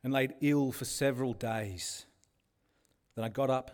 and 0.03 0.13
laid 0.13 0.35
ill 0.41 0.71
for 0.71 0.85
several 0.85 1.33
days. 1.33 2.05
Then 3.15 3.25
I 3.25 3.29
got 3.29 3.49
up 3.49 3.71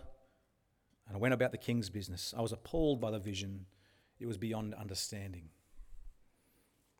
and 1.07 1.15
I 1.15 1.19
went 1.19 1.33
about 1.33 1.51
the 1.51 1.57
king's 1.57 1.89
business. 1.89 2.33
I 2.35 2.41
was 2.41 2.51
appalled 2.51 2.99
by 2.99 3.11
the 3.11 3.19
vision, 3.19 3.65
it 4.19 4.25
was 4.25 4.37
beyond 4.37 4.73
understanding. 4.73 5.49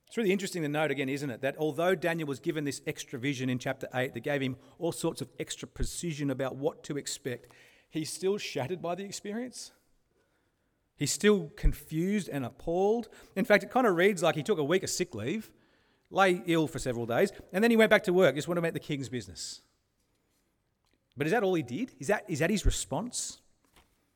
It's 0.08 0.18
really 0.18 0.32
interesting 0.32 0.62
to 0.62 0.70
note 0.70 0.92
again, 0.92 1.10
isn't 1.10 1.30
it, 1.32 1.42
that 1.42 1.56
although 1.58 1.96
Daniel 1.96 2.28
was 2.28 2.40
given 2.40 2.66
this 2.66 2.82
extra 2.86 3.18
vision 3.18 3.50
in 3.50 3.58
chapter 3.58 3.88
8 3.96 4.14
that 4.14 4.20
gave 4.20 4.42
him 4.42 4.58
all 4.78 4.92
sorts 4.92 5.22
of 5.22 5.30
extra 5.40 5.68
precision 5.68 6.30
about 6.30 6.56
what 6.56 6.84
to 6.84 6.98
expect, 6.98 7.48
he's 7.90 8.14
still 8.14 8.38
shattered 8.38 8.80
by 8.80 8.94
the 8.94 9.04
experience. 9.04 9.72
He's 11.04 11.12
still 11.12 11.52
confused 11.58 12.30
and 12.30 12.46
appalled. 12.46 13.10
In 13.36 13.44
fact, 13.44 13.62
it 13.62 13.70
kind 13.70 13.86
of 13.86 13.98
reads 13.98 14.24
like 14.24 14.36
he 14.36 14.42
took 14.42 14.58
a 14.58 14.64
week 14.64 14.84
of 14.84 14.90
sick 14.90 15.14
leave, 15.14 15.52
lay 16.10 16.42
ill 16.46 16.66
for 16.66 16.80
several 16.80 17.06
days, 17.06 17.34
and 17.52 17.62
then 17.62 17.72
he 17.72 17.76
went 17.76 17.90
back 17.90 18.04
to 18.04 18.14
work, 18.14 18.36
just 18.36 18.48
went 18.48 18.58
about 18.58 18.72
the 18.72 18.80
king's 18.80 19.10
business. 19.10 19.64
But 21.18 21.28
is 21.28 21.34
that 21.34 21.44
all 21.44 21.56
he 21.56 21.62
did? 21.62 21.92
Is 22.00 22.08
that, 22.08 22.24
is 22.30 22.40
that 22.40 22.50
his 22.50 22.66
response? 22.66 23.42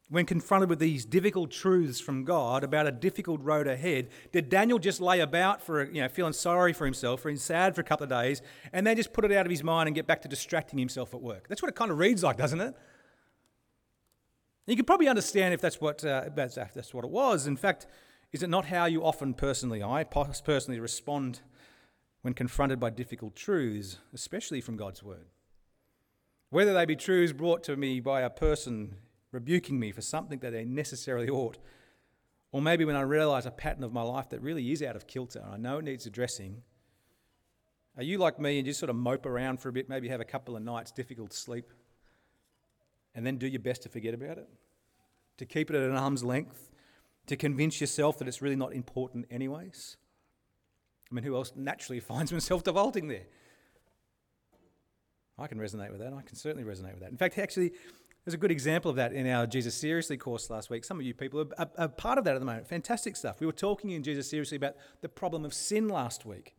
when 0.09 0.25
confronted 0.25 0.69
with 0.69 0.79
these 0.79 1.03
difficult 1.03 1.51
truths 1.51 1.99
from 1.99 2.23
God 2.23 2.63
about 2.63 2.87
a 2.87 2.91
difficult 2.91 3.41
road 3.41 3.67
ahead, 3.67 4.07
did 4.31 4.47
Daniel 4.47 4.79
just 4.79 5.01
lay 5.01 5.19
about 5.19 5.61
for, 5.61 5.83
you 5.83 6.01
know, 6.01 6.07
feeling 6.07 6.31
sorry 6.31 6.71
for 6.71 6.85
himself, 6.85 7.23
feeling 7.23 7.35
sad 7.35 7.75
for 7.75 7.81
a 7.81 7.83
couple 7.83 8.05
of 8.05 8.09
days, 8.09 8.41
and 8.71 8.87
then 8.87 8.95
just 8.95 9.11
put 9.11 9.25
it 9.25 9.33
out 9.33 9.45
of 9.45 9.49
his 9.49 9.61
mind 9.61 9.87
and 9.87 9.95
get 9.95 10.07
back 10.07 10.21
to 10.21 10.29
distracting 10.29 10.79
himself 10.79 11.13
at 11.13 11.21
work? 11.21 11.49
That's 11.49 11.61
what 11.61 11.67
it 11.67 11.75
kind 11.75 11.91
of 11.91 11.97
reads 11.97 12.23
like, 12.23 12.37
doesn't 12.37 12.61
it? 12.61 12.73
You 14.67 14.75
can 14.75 14.85
probably 14.85 15.07
understand 15.07 15.53
if 15.53 15.61
that's 15.61 15.79
what, 15.79 16.03
uh, 16.03 16.25
that's, 16.35 16.55
that's 16.55 16.93
what 16.93 17.05
it 17.05 17.09
was. 17.09 17.47
In 17.47 17.55
fact, 17.55 17.87
is 18.33 18.43
it 18.43 18.49
not 18.49 18.65
how 18.65 18.85
you 18.85 19.03
often 19.03 19.33
personally, 19.33 19.81
I 19.81 20.03
personally 20.03 20.79
respond 20.79 21.39
when 22.21 22.33
confronted 22.33 22.79
by 22.79 22.89
difficult 22.89 23.35
truths, 23.35 23.97
especially 24.13 24.59
from 24.59 24.75
God's 24.75 25.01
Word? 25.01 25.27
Whether 26.49 26.73
they 26.73 26.85
be 26.85 26.97
truths 26.97 27.31
brought 27.31 27.63
to 27.63 27.77
me 27.77 28.01
by 28.01 28.21
a 28.21 28.29
person 28.29 28.97
rebuking 29.31 29.79
me 29.79 29.91
for 29.91 30.01
something 30.01 30.39
that 30.39 30.51
they 30.51 30.65
necessarily 30.65 31.29
ought. 31.29 31.57
Or 32.51 32.61
maybe 32.61 32.85
when 32.85 32.95
I 32.95 33.01
realize 33.01 33.45
a 33.45 33.51
pattern 33.51 33.83
of 33.83 33.93
my 33.93 34.01
life 34.01 34.29
that 34.29 34.41
really 34.41 34.71
is 34.71 34.81
out 34.81 34.95
of 34.95 35.07
kilter, 35.07 35.39
and 35.39 35.53
I 35.53 35.57
know 35.57 35.79
it 35.79 35.85
needs 35.85 36.05
addressing. 36.05 36.63
Are 37.97 38.03
you 38.03 38.17
like 38.17 38.39
me 38.39 38.59
and 38.59 38.65
just 38.65 38.79
sort 38.79 38.89
of 38.89 38.95
mope 38.95 39.25
around 39.25 39.59
for 39.59 39.69
a 39.69 39.73
bit, 39.73 39.89
maybe 39.89 40.07
have 40.09 40.21
a 40.21 40.25
couple 40.25 40.55
of 40.55 40.63
nights 40.63 40.91
difficult 40.91 41.33
sleep, 41.33 41.73
and 43.17 43.25
then 43.25 43.37
do 43.37 43.47
your 43.47 43.59
best 43.59 43.81
to 43.81 43.89
forget 43.89 44.13
about 44.13 44.37
it? 44.37 44.47
To 45.39 45.45
keep 45.45 45.71
it 45.71 45.75
at 45.75 45.81
an 45.81 45.95
arm's 45.95 46.23
length? 46.23 46.69
To 47.25 47.35
convince 47.35 47.81
yourself 47.81 48.19
that 48.19 48.27
it's 48.27 48.43
really 48.43 48.55
not 48.55 48.73
important, 48.73 49.25
anyways? 49.31 49.97
I 51.11 51.15
mean, 51.15 51.23
who 51.23 51.35
else 51.35 51.51
naturally 51.55 51.99
finds 52.11 52.29
himself 52.29 52.63
defaulting 52.63 53.07
there? 53.07 53.25
I 55.39 55.47
can 55.47 55.57
resonate 55.57 55.91
with 55.91 55.99
that. 55.99 56.13
I 56.13 56.21
can 56.21 56.35
certainly 56.35 56.63
resonate 56.63 56.93
with 56.93 57.01
that. 57.01 57.09
In 57.09 57.17
fact, 57.17 57.37
actually, 57.39 57.71
there's 58.23 58.35
a 58.35 58.39
good 58.39 58.51
example 58.51 58.91
of 58.91 58.97
that 58.97 59.13
in 59.13 59.27
our 59.27 59.47
Jesus 59.47 59.73
Seriously 59.73 60.17
course 60.17 60.49
last 60.49 60.69
week. 60.69 60.83
Some 60.83 60.99
of 60.99 61.05
you 61.05 61.13
people 61.13 61.41
are, 61.41 61.47
are, 61.57 61.69
are, 61.77 61.87
part 61.87 62.19
of 62.19 62.23
that 62.25 62.35
at 62.35 62.39
the 62.39 62.45
moment. 62.45 62.67
Fantastic 62.67 63.15
stuff. 63.15 63.39
We 63.39 63.47
were 63.47 63.51
talking 63.51 63.91
in 63.91 64.03
Jesus 64.03 64.29
Seriously 64.29 64.57
about 64.57 64.75
the 65.01 65.09
problem 65.09 65.43
of 65.43 65.55
sin 65.55 65.89
last 65.89 66.25
week. 66.25 66.56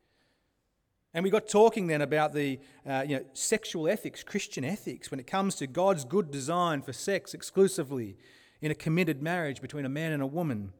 And 1.19 1.25
we 1.25 1.31
got 1.31 1.49
talking 1.49 1.89
then 1.89 2.01
about 2.01 2.33
the 2.33 2.61
uh, 2.87 3.05
you 3.05 3.17
know, 3.17 3.25
sexual 3.33 3.89
ethics, 3.89 4.23
Christian 4.23 4.65
ethics, 4.65 5.11
when 5.11 5.19
it 5.19 5.27
comes 5.27 5.57
to 5.57 5.67
God's 5.67 6.05
good 6.05 6.31
design 6.31 6.81
for 6.81 6.93
sex 6.93 7.35
exclusively 7.35 8.17
in 8.61 8.71
a 8.71 8.75
committed 8.77 9.21
marriage 9.21 9.61
between 9.61 9.85
a 9.85 9.89
man 9.89 10.13
and 10.13 10.23
a 10.23 10.29
woman. 10.29 10.73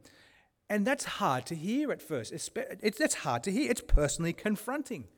And 0.69 0.87
that's 0.87 1.03
hard 1.03 1.45
to 1.47 1.55
hear 1.55 1.91
at 1.91 2.01
first. 2.01 2.31
It's, 2.31 2.49
it's, 2.55 2.97
that's 2.97 3.15
hard 3.15 3.43
to 3.43 3.51
hear. 3.51 3.69
It's 3.69 3.81
personally 3.81 4.31
confronting. 4.31 5.09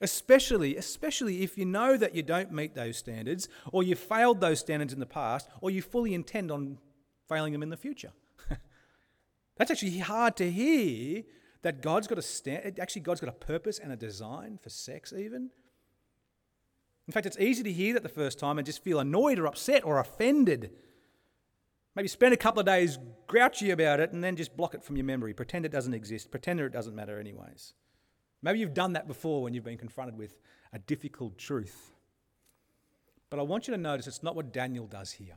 Especially, 0.00 0.76
especially 0.76 1.44
if 1.44 1.56
you 1.56 1.66
know 1.66 1.96
that 1.96 2.16
you 2.16 2.24
don't 2.24 2.50
meet 2.50 2.74
those 2.74 2.96
standards, 2.96 3.48
or 3.70 3.84
you 3.84 3.94
failed 3.94 4.40
those 4.40 4.58
standards 4.58 4.92
in 4.92 4.98
the 4.98 5.06
past, 5.06 5.48
or 5.60 5.70
you 5.70 5.80
fully 5.80 6.12
intend 6.12 6.50
on 6.50 6.78
failing 7.28 7.52
them 7.52 7.62
in 7.62 7.68
the 7.68 7.76
future. 7.76 8.10
That's 9.58 9.70
actually 9.70 9.98
hard 9.98 10.36
to 10.38 10.50
hear 10.50 11.22
that 11.62 11.82
God's 11.82 12.06
got 12.06 12.18
a 12.18 12.22
stand, 12.22 12.78
actually 12.78 13.02
God's 13.02 13.20
got 13.20 13.28
a 13.28 13.32
purpose 13.32 13.78
and 13.78 13.92
a 13.92 13.96
design 13.96 14.58
for 14.62 14.70
sex 14.70 15.12
even. 15.12 15.50
In 17.06 17.12
fact, 17.12 17.26
it's 17.26 17.38
easy 17.38 17.62
to 17.62 17.72
hear 17.72 17.94
that 17.94 18.02
the 18.02 18.08
first 18.08 18.38
time 18.38 18.58
and 18.58 18.66
just 18.66 18.84
feel 18.84 19.00
annoyed 19.00 19.38
or 19.38 19.46
upset 19.46 19.84
or 19.84 19.98
offended. 19.98 20.70
Maybe 21.96 22.08
spend 22.08 22.32
a 22.32 22.36
couple 22.36 22.60
of 22.60 22.66
days 22.66 22.98
grouchy 23.26 23.70
about 23.70 24.00
it 24.00 24.12
and 24.12 24.22
then 24.22 24.36
just 24.36 24.56
block 24.56 24.74
it 24.74 24.84
from 24.84 24.96
your 24.96 25.04
memory. 25.04 25.34
Pretend 25.34 25.66
it 25.66 25.72
doesn't 25.72 25.94
exist. 25.94 26.30
Pretend 26.30 26.60
it 26.60 26.72
doesn't 26.72 26.94
matter 26.94 27.18
anyways. 27.18 27.74
Maybe 28.42 28.60
you've 28.60 28.74
done 28.74 28.92
that 28.92 29.08
before 29.08 29.42
when 29.42 29.52
you've 29.54 29.64
been 29.64 29.76
confronted 29.76 30.16
with 30.16 30.38
a 30.72 30.78
difficult 30.78 31.36
truth. 31.36 31.92
But 33.28 33.38
I 33.38 33.42
want 33.42 33.66
you 33.66 33.74
to 33.74 33.80
notice 33.80 34.06
it's 34.06 34.22
not 34.22 34.36
what 34.36 34.52
Daniel 34.52 34.86
does 34.86 35.12
here. 35.12 35.36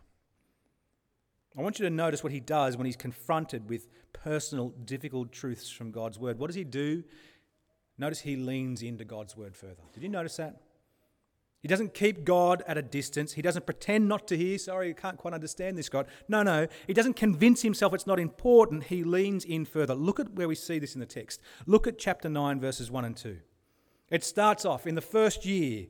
I 1.57 1.61
want 1.61 1.79
you 1.79 1.85
to 1.85 1.89
notice 1.89 2.23
what 2.23 2.33
he 2.33 2.39
does 2.39 2.77
when 2.77 2.85
he's 2.85 2.95
confronted 2.95 3.69
with 3.69 3.87
personal, 4.11 4.69
difficult 4.85 5.31
truths 5.31 5.69
from 5.69 5.91
God's 5.91 6.17
word. 6.17 6.39
What 6.39 6.47
does 6.47 6.55
he 6.55 6.63
do? 6.63 7.03
Notice 7.97 8.21
he 8.21 8.35
leans 8.35 8.81
into 8.81 9.05
God's 9.05 9.37
word 9.37 9.55
further. 9.55 9.83
Did 9.93 10.03
you 10.03 10.09
notice 10.09 10.37
that? 10.37 10.61
He 11.61 11.69
doesn't 11.69 11.93
keep 11.93 12.25
God 12.25 12.61
at 12.67 12.77
a 12.77 12.81
distance. 12.81 13.33
He 13.33 13.41
doesn't 13.41 13.65
pretend 13.65 14.09
not 14.09 14.27
to 14.27 14.37
hear. 14.37 14.57
Sorry, 14.57 14.89
I 14.89 14.93
can't 14.93 15.17
quite 15.17 15.33
understand 15.33 15.77
this, 15.77 15.87
God. 15.87 16.07
No, 16.27 16.43
no. 16.43 16.67
He 16.87 16.93
doesn't 16.93 17.13
convince 17.13 17.61
himself 17.61 17.93
it's 17.93 18.05
not 18.05 18.19
important. 18.19 18.85
He 18.85 19.05
leans 19.05 19.45
in 19.45 19.63
further. 19.63 19.95
Look 19.95 20.19
at 20.19 20.33
where 20.33 20.49
we 20.49 20.55
see 20.55 20.77
this 20.77 20.93
in 20.93 20.99
the 20.99 21.05
text. 21.05 21.39
Look 21.65 21.87
at 21.87 21.97
chapter 21.97 22.27
9, 22.27 22.59
verses 22.59 22.91
1 22.91 23.05
and 23.05 23.15
2. 23.15 23.37
It 24.09 24.25
starts 24.25 24.65
off 24.65 24.85
in 24.85 24.95
the 24.95 25.01
first 25.01 25.45
year 25.45 25.85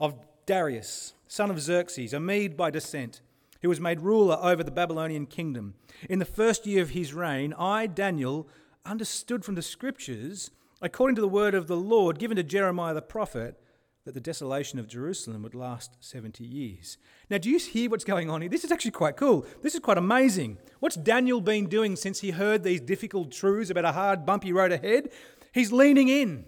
of 0.00 0.14
Darius, 0.46 1.12
son 1.26 1.50
of 1.50 1.60
Xerxes, 1.60 2.14
a 2.14 2.20
Mede 2.20 2.56
by 2.56 2.70
descent, 2.70 3.20
who 3.62 3.68
was 3.68 3.80
made 3.80 4.00
ruler 4.00 4.38
over 4.40 4.62
the 4.62 4.70
Babylonian 4.70 5.26
kingdom. 5.26 5.74
In 6.08 6.18
the 6.18 6.24
first 6.24 6.66
year 6.66 6.82
of 6.82 6.90
his 6.90 7.12
reign, 7.12 7.54
I, 7.58 7.86
Daniel, 7.86 8.48
understood 8.84 9.44
from 9.44 9.54
the 9.54 9.62
scriptures, 9.62 10.50
according 10.80 11.16
to 11.16 11.20
the 11.20 11.28
word 11.28 11.54
of 11.54 11.66
the 11.66 11.76
Lord 11.76 12.18
given 12.18 12.36
to 12.36 12.42
Jeremiah 12.42 12.94
the 12.94 13.02
prophet, 13.02 13.60
that 14.04 14.14
the 14.14 14.20
desolation 14.20 14.78
of 14.78 14.88
Jerusalem 14.88 15.42
would 15.42 15.54
last 15.54 15.96
70 16.00 16.42
years. 16.42 16.96
Now, 17.28 17.36
do 17.36 17.50
you 17.50 17.58
hear 17.58 17.90
what's 17.90 18.04
going 18.04 18.30
on 18.30 18.40
here? 18.40 18.48
This 18.48 18.64
is 18.64 18.72
actually 18.72 18.92
quite 18.92 19.18
cool. 19.18 19.44
This 19.62 19.74
is 19.74 19.80
quite 19.80 19.98
amazing. 19.98 20.56
What's 20.80 20.96
Daniel 20.96 21.42
been 21.42 21.66
doing 21.66 21.94
since 21.94 22.20
he 22.20 22.30
heard 22.30 22.62
these 22.62 22.80
difficult 22.80 23.30
truths 23.32 23.68
about 23.68 23.84
a 23.84 23.92
hard, 23.92 24.24
bumpy 24.24 24.50
road 24.50 24.72
ahead? 24.72 25.10
He's 25.52 25.72
leaning 25.72 26.08
in, 26.08 26.46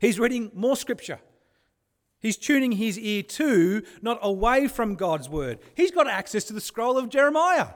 he's 0.00 0.18
reading 0.18 0.50
more 0.54 0.76
scripture. 0.76 1.20
He's 2.24 2.38
tuning 2.38 2.72
his 2.72 2.98
ear 2.98 3.22
to, 3.22 3.82
not 4.00 4.18
away 4.22 4.66
from 4.66 4.94
God's 4.94 5.28
word. 5.28 5.58
He's 5.74 5.90
got 5.90 6.08
access 6.08 6.44
to 6.44 6.54
the 6.54 6.60
scroll 6.60 6.96
of 6.96 7.10
Jeremiah. 7.10 7.74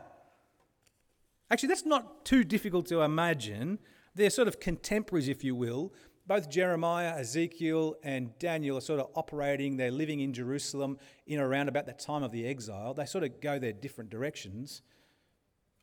Actually, 1.50 1.69
that's 1.69 1.85
not 1.85 2.25
too 2.25 2.45
difficult 2.45 2.87
to 2.87 3.02
imagine. 3.02 3.78
They're 4.14 4.31
sort 4.31 4.49
of 4.49 4.59
contemporaries, 4.59 5.28
if 5.28 5.45
you 5.45 5.55
will, 5.55 5.93
both 6.26 6.49
Jeremiah, 6.49 7.14
Ezekiel, 7.19 7.97
and 8.02 8.38
Daniel 8.38 8.78
are 8.78 8.81
sort 8.81 9.00
of 9.00 9.09
operating, 9.14 9.76
they're 9.76 9.90
living 9.90 10.21
in 10.21 10.33
Jerusalem 10.33 10.97
in 11.26 11.40
around 11.40 11.69
about 11.69 11.85
that 11.85 11.99
time 11.99 12.23
of 12.23 12.33
the 12.33 12.47
exile. 12.47 12.95
They 12.95 13.05
sort 13.05 13.25
of 13.25 13.43
go 13.43 13.59
their 13.59 13.75
different 13.75 14.09
directions. 14.09 14.81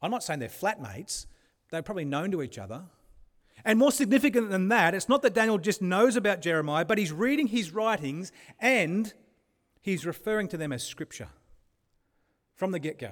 I'm 0.02 0.10
not 0.10 0.24
saying 0.24 0.40
they're 0.40 0.50
flatmates, 0.50 1.28
they're 1.70 1.84
probably 1.84 2.06
known 2.06 2.32
to 2.32 2.42
each 2.42 2.58
other. 2.58 2.86
And 3.66 3.80
more 3.80 3.92
significant 3.92 4.52
than 4.52 4.68
that, 4.70 4.94
it's 4.94 5.10
not 5.10 5.24
that 5.24 5.34
Daniel 5.34 5.58
just 5.58 5.82
knows 5.82 6.16
about 6.16 6.40
Jeremiah, 6.40 6.86
but 6.86 7.00
he's 7.00 7.12
reading 7.12 7.48
his 7.48 7.74
writings 7.74 8.32
and 8.60 9.12
he's 9.82 10.06
referring 10.06 10.48
to 10.50 10.58
them 10.58 10.72
as 10.72 10.84
scripture 10.84 11.30
from 12.54 12.72
the 12.72 12.80
get 12.80 13.00
go. 13.00 13.10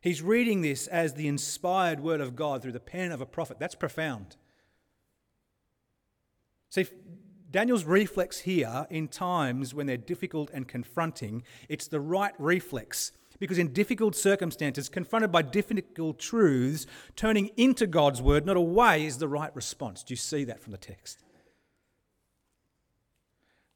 He's 0.00 0.22
reading 0.22 0.60
this 0.60 0.86
as 0.86 1.14
the 1.14 1.26
inspired 1.26 2.00
word 2.00 2.20
of 2.20 2.36
God 2.36 2.62
through 2.62 2.72
the 2.72 2.80
pen 2.80 3.10
of 3.12 3.22
a 3.22 3.26
prophet. 3.26 3.58
That's 3.58 3.74
profound. 3.74 4.36
See, 6.68 6.86
Daniel's 7.50 7.84
reflex 7.84 8.40
here 8.40 8.86
in 8.90 9.08
times 9.08 9.74
when 9.74 9.86
they're 9.86 9.96
difficult 9.96 10.50
and 10.52 10.68
confronting, 10.68 11.42
it's 11.68 11.88
the 11.88 11.98
right 11.98 12.34
reflex. 12.38 13.12
Because 13.38 13.58
in 13.58 13.72
difficult 13.72 14.16
circumstances, 14.16 14.88
confronted 14.88 15.30
by 15.30 15.42
difficult 15.42 16.18
truths, 16.18 16.86
turning 17.14 17.50
into 17.56 17.86
God's 17.86 18.20
word, 18.20 18.44
not 18.44 18.56
away, 18.56 19.06
is 19.06 19.18
the 19.18 19.28
right 19.28 19.54
response. 19.54 20.02
Do 20.02 20.12
you 20.12 20.16
see 20.16 20.44
that 20.44 20.60
from 20.60 20.72
the 20.72 20.78
text? 20.78 21.22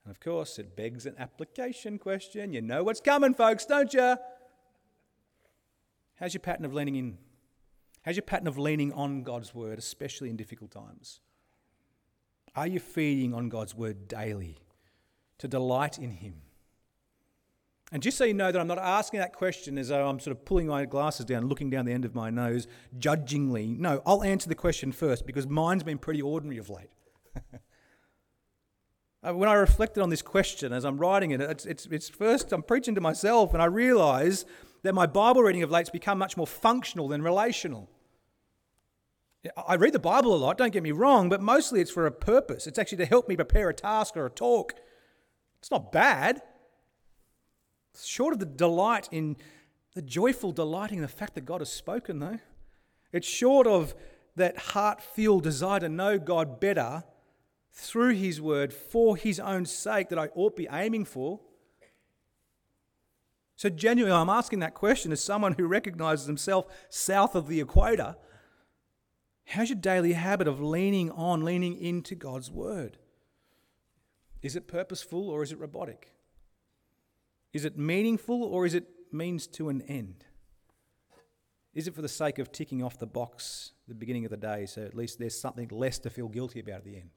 And 0.04 0.11
of 0.11 0.19
course, 0.19 0.59
it 0.59 0.75
begs 0.75 1.07
an 1.07 1.14
application 1.19 1.99
question. 1.99 2.52
You 2.52 2.61
know 2.61 2.83
what's 2.83 3.00
coming, 3.00 3.35
folks, 3.35 3.64
don't 3.64 3.95
you? 3.95 4.16
How's 6.16 6.35
your 6.35 6.40
pattern 6.40 6.64
of 6.64 6.75
leaning 6.75 6.97
in? 6.97 7.19
How's 8.02 8.16
your 8.16 8.23
pattern 8.23 8.49
of 8.49 8.59
leaning 8.59 8.92
on 8.92 9.23
God's 9.23 9.54
word, 9.54 9.78
especially 9.78 10.28
in 10.28 10.37
difficult 10.37 10.73
times? 10.73 11.21
Are 12.57 12.66
you 12.66 12.81
feeding 12.81 13.33
on 13.33 13.49
God's 13.49 13.75
word 13.76 14.09
daily 14.09 14.59
to 15.38 15.47
delight 15.47 15.99
in 15.99 16.11
Him? 16.11 16.35
And 17.93 18.03
just 18.03 18.17
so 18.17 18.25
you 18.25 18.33
know 18.33 18.51
that 18.51 18.59
I'm 18.59 18.67
not 18.67 18.79
asking 18.79 19.21
that 19.21 19.35
question 19.35 19.77
as 19.77 19.89
though 19.89 20.09
I'm 20.09 20.19
sort 20.19 20.35
of 20.35 20.47
pulling 20.47 20.67
my 20.67 20.87
glasses 20.87 21.27
down, 21.27 21.47
looking 21.47 21.69
down 21.69 21.85
the 21.85 21.93
end 21.93 22.07
of 22.07 22.15
my 22.15 22.31
nose, 22.31 22.67
judgingly. 22.99 23.77
No, 23.79 24.01
I'll 24.07 24.23
answer 24.23 24.49
the 24.49 24.55
question 24.55 24.93
first 24.93 25.27
because 25.27 25.47
mine's 25.47 25.83
been 25.83 25.99
pretty 25.99 26.23
ordinary 26.23 26.59
of 26.59 26.71
late. 26.71 26.91
Uh, 29.25 29.33
when 29.33 29.49
I 29.49 29.53
reflected 29.53 30.03
on 30.03 30.11
this 30.11 30.21
question 30.21 30.73
as 30.73 30.85
I'm 30.85 30.99
writing 30.99 31.31
it, 31.31 31.41
it's, 31.41 31.65
it's, 31.65 31.87
it's 31.87 32.09
first 32.09 32.51
I'm 32.51 32.65
preaching 32.65 32.97
to 32.97 33.01
myself 33.01 33.53
and 33.53 33.63
I 33.63 33.67
realise 33.67 34.45
that 34.83 34.97
my 34.97 35.07
Bible 35.07 35.45
reading 35.45 35.63
of 35.63 35.71
late's 35.71 35.91
become 35.91 36.19
much 36.19 36.37
more 36.37 36.45
functional 36.45 37.07
than 37.07 37.23
relational. 37.23 37.89
I 39.57 39.77
read 39.77 39.93
the 39.93 40.01
Bible 40.01 40.35
a 40.35 40.37
lot, 40.37 40.59
don't 40.59 40.73
get 40.73 40.83
me 40.83 40.91
wrong, 40.91 41.29
but 41.29 41.41
mostly 41.41 41.81
it's 41.81 41.93
for 41.93 42.05
a 42.05 42.11
purpose. 42.11 42.67
It's 42.67 42.81
actually 42.81 42.99
to 42.99 43.07
help 43.07 43.29
me 43.29 43.37
prepare 43.37 43.69
a 43.69 43.75
task 43.75 44.17
or 44.17 44.27
a 44.27 44.31
talk. 44.31 44.75
It's 45.61 45.71
not 45.71 45.93
bad. 45.93 46.43
Short 48.01 48.33
of 48.33 48.41
the 48.41 48.47
delight 48.47 49.09
in 49.11 49.37
the 49.95 50.03
joyful 50.03 50.53
delighting 50.53 50.99
in 50.99 51.03
the 51.03 51.09
fact 51.09 51.35
that 51.35 51.45
God 51.45 51.61
has 51.61 51.71
spoken, 51.71 52.19
though. 52.19 52.39
It's 53.13 53.27
short 53.27 53.67
of 53.67 53.95
that 54.37 54.57
heart 54.57 55.03
filled 55.03 55.43
desire 55.43 55.81
to 55.81 55.89
know 55.89 56.19
God 56.19 56.59
better 56.61 57.05
through 57.73 58.15
His 58.15 58.41
Word 58.41 58.73
for 58.73 59.17
His 59.17 59.39
own 59.39 59.67
sake 59.67 60.09
that 60.09 60.19
I 60.19 60.29
ought 60.35 60.57
be 60.57 60.69
aiming 60.71 61.05
for. 61.05 61.41
So, 63.57 63.69
genuinely, 63.69 64.17
I'm 64.17 64.31
asking 64.31 64.61
that 64.61 64.75
question 64.75 65.13
as 65.13 65.23
someone 65.23 65.53
who 65.53 65.67
recognizes 65.67 66.27
himself 66.27 66.67
south 66.89 67.35
of 67.35 67.47
the 67.47 67.61
equator. 67.61 68.17
How's 69.45 69.69
your 69.69 69.79
daily 69.79 70.15
habit 70.15 70.49
of 70.49 70.61
leaning 70.61 71.11
on, 71.11 71.45
leaning 71.45 71.77
into 71.77 72.15
God's 72.15 72.51
Word? 72.51 72.97
Is 74.41 74.57
it 74.57 74.67
purposeful 74.67 75.29
or 75.29 75.43
is 75.43 75.53
it 75.53 75.59
robotic? 75.59 76.13
Is 77.52 77.64
it 77.64 77.76
meaningful 77.76 78.42
or 78.42 78.64
is 78.64 78.75
it 78.75 78.87
means 79.12 79.47
to 79.49 79.68
an 79.68 79.82
end? 79.82 80.25
Is 81.75 81.87
it 81.87 81.94
for 81.94 82.02
the 82.02 82.09
sake 82.09 82.38
of 82.38 82.52
ticking 82.52 82.82
off 82.82 82.99
the 82.99 83.06
box 83.06 83.73
at 83.85 83.88
the 83.88 83.94
beginning 83.94 84.25
of 84.25 84.30
the 84.30 84.37
day 84.37 84.66
so 84.66 84.82
at 84.82 84.94
least 84.94 85.18
there's 85.18 85.38
something 85.38 85.68
less 85.68 85.99
to 86.00 86.11
feel 86.11 86.28
guilty 86.28 86.61
about 86.61 86.76
at 86.76 86.85
the 86.85 86.97
end? 86.97 87.11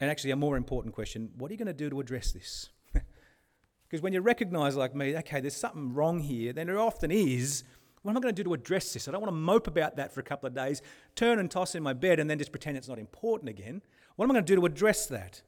And 0.00 0.10
actually, 0.10 0.32
a 0.32 0.36
more 0.36 0.56
important 0.56 0.94
question 0.94 1.30
what 1.38 1.50
are 1.50 1.54
you 1.54 1.58
going 1.58 1.66
to 1.66 1.72
do 1.72 1.88
to 1.88 2.00
address 2.00 2.32
this? 2.32 2.68
because 2.92 4.02
when 4.02 4.12
you 4.12 4.20
recognize, 4.20 4.76
like 4.76 4.94
me, 4.94 5.16
okay, 5.18 5.40
there's 5.40 5.56
something 5.56 5.94
wrong 5.94 6.18
here, 6.18 6.52
then 6.52 6.66
there 6.66 6.78
often 6.78 7.10
is. 7.10 7.64
What 8.02 8.10
am 8.10 8.18
I 8.18 8.20
going 8.20 8.34
to 8.34 8.42
do 8.42 8.46
to 8.48 8.52
address 8.52 8.92
this? 8.92 9.08
I 9.08 9.12
don't 9.12 9.22
want 9.22 9.32
to 9.32 9.36
mope 9.40 9.66
about 9.66 9.96
that 9.96 10.12
for 10.12 10.20
a 10.20 10.22
couple 10.22 10.46
of 10.46 10.54
days, 10.54 10.82
turn 11.14 11.38
and 11.38 11.50
toss 11.50 11.74
in 11.74 11.82
my 11.82 11.94
bed, 11.94 12.20
and 12.20 12.28
then 12.28 12.38
just 12.38 12.52
pretend 12.52 12.76
it's 12.76 12.88
not 12.88 12.98
important 12.98 13.48
again. 13.48 13.80
What 14.16 14.26
am 14.26 14.32
I 14.32 14.34
going 14.34 14.44
to 14.44 14.54
do 14.54 14.60
to 14.60 14.66
address 14.66 15.06
that? 15.06 15.40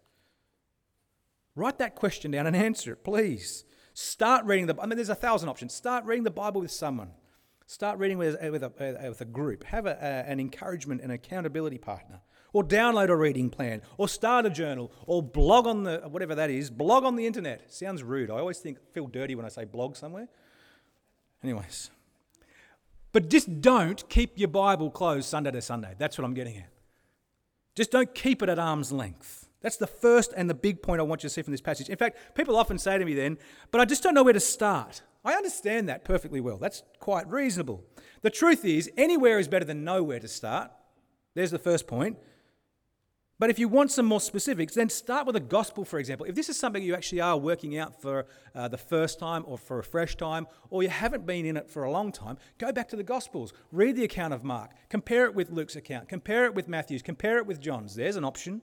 Write 1.57 1.79
that 1.79 1.95
question 1.95 2.31
down 2.31 2.47
and 2.47 2.55
answer 2.55 2.93
it, 2.93 3.03
please. 3.03 3.65
Start 3.95 4.45
reading 4.45 4.67
the 4.67 4.77
I 4.81 4.87
mean, 4.87 4.97
there's 4.97 5.09
a 5.09 5.15
thousand 5.15 5.49
options. 5.49 5.75
Start 5.75 6.05
reading 6.05 6.23
the 6.23 6.31
Bible 6.31 6.61
with 6.61 6.71
someone. 6.71 7.13
Start 7.67 7.99
reading 7.99 8.19
with, 8.19 8.37
with, 8.41 8.63
a, 8.63 8.67
uh, 8.67 9.09
with 9.09 9.21
a 9.23 9.25
group. 9.25 9.65
Have 9.65 9.87
a, 9.87 10.01
an 10.03 10.39
encouragement 10.39 11.01
and 11.01 11.11
accountability 11.11 11.79
partner. 11.79 12.21
Or 12.53 12.63
download 12.63 13.09
a 13.09 13.17
reading 13.17 13.51
plan. 13.51 13.83
Or 13.97 14.07
start 14.07 14.47
a 14.47 14.51
journal. 14.51 14.93
Or 15.07 15.23
blog 15.23 15.67
on 15.67 15.83
the, 15.83 16.03
whatever 16.07 16.35
that 16.35 16.51
is, 16.51 16.71
blog 16.71 17.05
on 17.05 17.17
the 17.17 17.27
internet. 17.27 17.73
Sounds 17.73 18.03
rude. 18.03 18.31
I 18.31 18.35
always 18.35 18.59
think, 18.59 18.79
feel 18.93 19.07
dirty 19.07 19.35
when 19.35 19.47
I 19.47 19.49
say 19.49 19.65
blog 19.65 19.97
somewhere. 19.97 20.29
Anyways. 21.43 21.91
But 23.13 23.31
just 23.31 23.63
don't 23.63 24.07
keep 24.11 24.39
your 24.39 24.49
Bible 24.49 24.91
closed 24.91 25.27
Sunday 25.27 25.51
to 25.51 25.63
Sunday. 25.63 25.95
That's 25.99 26.19
what 26.19 26.25
I'm 26.27 26.35
getting 26.35 26.59
at. 26.59 26.69
Just 27.75 27.91
don't 27.91 28.15
keep 28.15 28.43
it 28.43 28.49
at 28.51 28.59
arm's 28.59 28.93
length. 28.93 29.46
That's 29.63 29.77
the 29.77 29.87
first 29.87 30.33
and 30.37 30.49
the 30.49 30.55
big 30.55 30.83
point 30.83 31.01
I 31.01 31.05
want 31.05 31.23
you 31.23 31.29
to 31.29 31.33
see 31.33 31.43
from 31.43 31.53
this 31.53 31.61
passage. 31.61 31.89
In 31.89 31.97
fact, 31.97 32.35
people 32.35 32.57
often 32.57 32.79
say 32.79 32.99
to 32.99 33.05
me 33.05 33.15
then, 33.15 33.39
but 33.71 33.81
I 33.81 33.85
just 33.85 34.03
don't 34.03 34.15
know 34.15 34.23
where 34.23 34.33
to 34.33 34.41
start. 34.41 35.03
I 35.25 35.33
understand 35.33 35.89
that 35.89 36.05
perfectly 36.05 36.41
well. 36.41 36.59
That's 36.59 36.83
quite 37.01 37.29
reasonable. 37.29 37.85
The 38.23 38.31
truth 38.31 38.65
is, 38.65 38.91
anywhere 38.97 39.39
is 39.39 39.49
better 39.49 39.65
than 39.65 39.83
nowhere 39.83 40.21
to 40.21 40.29
start. 40.29 40.71
There's 41.35 41.51
the 41.51 41.59
first 41.59 41.87
point. 41.87 42.17
But 43.39 43.51
if 43.51 43.59
you 43.59 43.69
want 43.69 43.91
some 43.91 44.07
more 44.07 44.21
specifics, 44.21 44.75
then 44.75 44.89
start 44.89 45.27
with 45.27 45.35
the 45.35 45.41
gospel, 45.41 45.85
for 45.85 45.99
example. 45.99 46.25
If 46.25 46.35
this 46.35 46.49
is 46.49 46.59
something 46.59 46.83
you 46.83 46.95
actually 46.95 47.21
are 47.21 47.37
working 47.37 47.77
out 47.77 48.01
for 48.01 48.27
uh, 48.55 48.69
the 48.69 48.79
first 48.79 49.19
time 49.19 49.45
or 49.47 49.59
for 49.59 49.79
a 49.79 49.85
fresh 49.85 50.17
time, 50.17 50.47
or 50.71 50.83
you 50.83 50.89
haven't 50.89 51.27
been 51.27 51.45
in 51.45 51.57
it 51.59 51.69
for 51.69 51.85
a 51.85 51.91
long 51.91 52.13
time, 52.13 52.39
go 52.57 52.73
back 52.73 52.89
to 52.89 52.97
the 52.97 53.03
gospels. 53.03 53.53
Read 53.73 53.97
the 53.97 54.05
account 54.05 54.33
of 54.33 54.43
Mark. 54.43 54.71
Compare 54.89 55.27
it 55.27 55.35
with 55.35 55.51
Luke's 55.51 55.77
account. 55.77 56.09
Compare 56.09 56.47
it 56.47 56.55
with 56.55 56.67
Matthew's. 56.67 57.03
Compare 57.03 57.37
it 57.37 57.47
with 57.47 57.61
John's. 57.61 57.95
There's 57.95 58.17
an 58.17 58.25
option. 58.25 58.63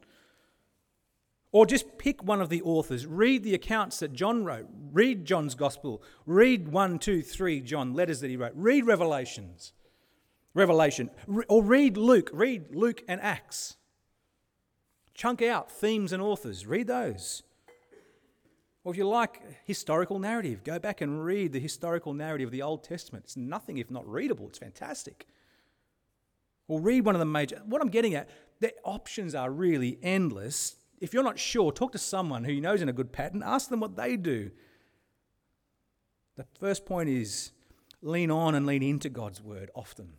Or 1.54 1.68
just 1.68 2.00
pick 2.00 2.24
one 2.24 2.42
of 2.42 2.50
the 2.50 2.64
authors, 2.64 3.06
read 3.06 3.44
the 3.44 3.54
accounts 3.54 4.00
that 4.00 4.12
John 4.12 4.44
wrote, 4.44 4.66
read 4.92 5.24
John's 5.24 5.54
Gospel, 5.54 6.02
read 6.26 6.68
1, 6.70 6.98
2, 6.98 7.22
3 7.22 7.62
John, 7.62 7.94
letters 7.94 8.22
that 8.22 8.30
he 8.32 8.36
wrote, 8.36 8.54
read 8.56 8.88
Revelations, 8.88 9.72
Revelation, 10.56 11.12
or 11.48 11.64
read 11.64 11.96
Luke, 11.96 12.32
read 12.34 12.76
Luke 12.76 13.04
and 13.08 13.22
Acts. 13.22 13.78
Chunk 15.14 15.44
out 15.44 15.72
themes 15.72 16.12
and 16.12 16.24
authors, 16.24 16.66
read 16.66 16.88
those. 16.88 17.44
Or 18.84 18.92
if 18.92 18.98
you 18.98 19.08
like 19.08 19.40
historical 19.64 20.18
narrative, 20.18 20.64
go 20.64 20.80
back 20.80 21.02
and 21.02 21.24
read 21.24 21.54
the 21.54 21.60
historical 21.60 22.16
narrative 22.16 22.48
of 22.48 22.52
the 22.52 22.64
Old 22.64 22.84
Testament. 22.84 23.26
It's 23.26 23.38
nothing 23.38 23.78
if 23.78 23.92
not 23.92 24.10
readable, 24.10 24.48
it's 24.48 24.58
fantastic. 24.58 25.28
Or 26.68 26.82
read 26.82 27.06
one 27.06 27.14
of 27.14 27.20
the 27.20 27.26
major. 27.26 27.62
What 27.64 27.80
I'm 27.80 27.90
getting 27.90 28.16
at, 28.16 28.28
the 28.60 28.74
options 28.84 29.36
are 29.36 29.52
really 29.52 30.00
endless 30.02 30.78
if 31.04 31.14
you're 31.14 31.22
not 31.22 31.38
sure, 31.38 31.74
talk 31.74 31.92
to 31.92 31.98
someone 31.98 32.46
who 32.46 32.62
knows 32.62 32.82
in 32.82 32.88
a 32.88 32.94
good 32.94 33.12
pattern, 33.12 33.44
ask 33.46 33.70
them 33.70 33.82
what 33.82 33.98
they 33.98 34.16
do. 34.16 34.52
The 36.38 36.46
first 36.62 36.86
point 36.86 37.10
is 37.10 37.52
lean 38.02 38.32
on 38.32 38.56
and 38.56 38.66
lean 38.66 38.82
into 38.82 39.10
God's 39.10 39.42
word 39.42 39.70
often. 39.76 40.14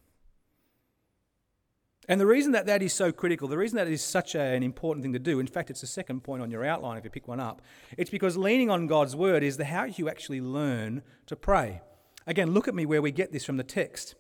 And 2.07 2.21
the 2.21 2.27
reason 2.27 2.53
that 2.53 2.67
that 2.67 2.83
is 2.83 2.93
so 2.93 3.13
critical, 3.13 3.49
the 3.49 3.57
reason 3.57 3.77
that 3.77 3.89
is 3.89 4.03
such 4.03 4.35
a, 4.35 4.41
an 4.41 4.63
important 4.63 5.03
thing 5.03 5.15
to 5.15 5.19
do, 5.19 5.41
in 5.41 5.47
fact, 5.47 5.71
it's 5.71 5.81
the 5.81 5.87
second 5.87 6.23
point 6.23 6.43
on 6.43 6.51
your 6.51 6.67
outline 6.67 6.99
if 6.99 7.05
you 7.05 7.11
pick 7.11 7.29
one 7.29 7.41
up, 7.41 7.63
it's 7.97 8.11
because 8.11 8.37
leaning 8.37 8.69
on 8.69 8.87
God's 8.87 9.17
word 9.17 9.43
is 9.43 9.57
the 9.57 9.65
how 9.65 9.85
you 9.85 10.11
actually 10.11 10.43
learn 10.43 11.03
to 11.25 11.35
pray. 11.35 11.81
Again, 12.27 12.51
look 12.51 12.69
at 12.69 12.75
me 12.75 12.85
where 12.85 13.01
we 13.01 13.11
get 13.11 13.33
this 13.33 13.47
from 13.47 13.57
the 13.57 13.65
text. 13.65 14.17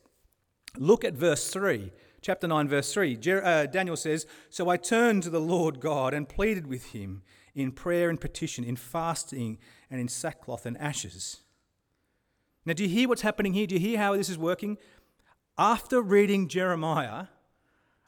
Look 0.78 1.04
at 1.04 1.12
verse 1.12 1.50
3 1.50 1.92
chapter 2.24 2.48
9, 2.48 2.68
verse 2.68 2.92
3, 2.92 3.18
uh, 3.42 3.66
Daniel 3.66 3.96
says, 3.96 4.26
So 4.48 4.70
I 4.70 4.78
turned 4.78 5.22
to 5.24 5.30
the 5.30 5.40
Lord 5.40 5.78
God 5.78 6.14
and 6.14 6.28
pleaded 6.28 6.66
with 6.66 6.86
him 6.92 7.22
in 7.54 7.70
prayer 7.70 8.08
and 8.08 8.20
petition, 8.20 8.64
in 8.64 8.76
fasting 8.76 9.58
and 9.90 10.00
in 10.00 10.08
sackcloth 10.08 10.64
and 10.64 10.76
ashes. 10.78 11.42
Now, 12.64 12.72
do 12.72 12.82
you 12.82 12.88
hear 12.88 13.08
what's 13.08 13.22
happening 13.22 13.52
here? 13.52 13.66
Do 13.66 13.74
you 13.74 13.80
hear 13.80 13.98
how 13.98 14.16
this 14.16 14.30
is 14.30 14.38
working? 14.38 14.78
After 15.58 16.00
reading 16.00 16.48
Jeremiah, 16.48 17.26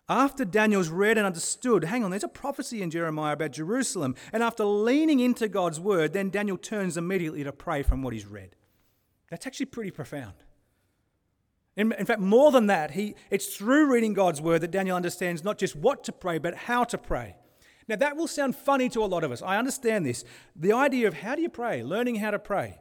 after 0.08 0.46
Daniel's 0.46 0.88
read 0.88 1.18
and 1.18 1.26
understood, 1.26 1.84
hang 1.84 2.02
on, 2.02 2.10
there's 2.10 2.24
a 2.24 2.28
prophecy 2.28 2.80
in 2.80 2.90
Jeremiah 2.90 3.34
about 3.34 3.52
Jerusalem. 3.52 4.14
And 4.32 4.42
after 4.42 4.64
leaning 4.64 5.20
into 5.20 5.46
God's 5.46 5.78
word, 5.78 6.14
then 6.14 6.30
Daniel 6.30 6.56
turns 6.56 6.96
immediately 6.96 7.44
to 7.44 7.52
pray 7.52 7.82
from 7.82 8.02
what 8.02 8.14
he's 8.14 8.26
read. 8.26 8.56
That's 9.30 9.46
actually 9.46 9.66
pretty 9.66 9.90
profound. 9.90 10.34
In, 11.76 11.92
in 11.92 12.06
fact, 12.06 12.20
more 12.20 12.50
than 12.50 12.66
that, 12.68 12.92
he, 12.92 13.14
it's 13.30 13.54
through 13.54 13.92
reading 13.92 14.14
God's 14.14 14.40
word 14.40 14.62
that 14.62 14.70
Daniel 14.70 14.96
understands 14.96 15.44
not 15.44 15.58
just 15.58 15.76
what 15.76 16.04
to 16.04 16.12
pray, 16.12 16.38
but 16.38 16.54
how 16.54 16.84
to 16.84 16.96
pray. 16.96 17.36
Now, 17.86 17.96
that 17.96 18.16
will 18.16 18.26
sound 18.26 18.56
funny 18.56 18.88
to 18.88 19.04
a 19.04 19.06
lot 19.06 19.22
of 19.22 19.30
us. 19.30 19.42
I 19.42 19.58
understand 19.58 20.04
this. 20.04 20.24
The 20.56 20.72
idea 20.72 21.06
of 21.06 21.14
how 21.14 21.36
do 21.36 21.42
you 21.42 21.48
pray, 21.48 21.82
learning 21.82 22.16
how 22.16 22.30
to 22.30 22.38
pray. 22.38 22.78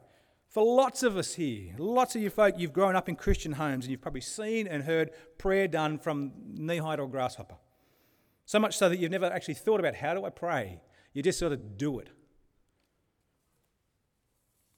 For 0.48 0.64
lots 0.64 1.02
of 1.02 1.16
us 1.16 1.34
here, 1.34 1.74
lots 1.76 2.16
of 2.16 2.22
you 2.22 2.30
folk, 2.30 2.54
you've 2.56 2.72
grown 2.72 2.96
up 2.96 3.08
in 3.08 3.14
Christian 3.16 3.52
homes 3.52 3.84
and 3.84 3.90
you've 3.90 4.00
probably 4.00 4.22
seen 4.22 4.66
and 4.66 4.84
heard 4.84 5.10
prayer 5.36 5.68
done 5.68 5.98
from 5.98 6.32
knee 6.54 6.78
height 6.78 6.98
or 6.98 7.08
grasshopper. 7.08 7.56
So 8.46 8.58
much 8.58 8.76
so 8.78 8.88
that 8.88 8.98
you've 8.98 9.10
never 9.10 9.26
actually 9.26 9.54
thought 9.54 9.80
about 9.80 9.96
how 9.96 10.14
do 10.14 10.24
I 10.24 10.30
pray? 10.30 10.80
You 11.12 11.22
just 11.22 11.38
sort 11.38 11.52
of 11.52 11.76
do 11.76 11.98
it. 11.98 12.08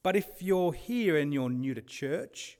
But 0.02 0.16
if 0.16 0.26
you're 0.40 0.72
here 0.72 1.16
and 1.16 1.32
you're 1.32 1.50
new 1.50 1.74
to 1.74 1.82
church, 1.82 2.57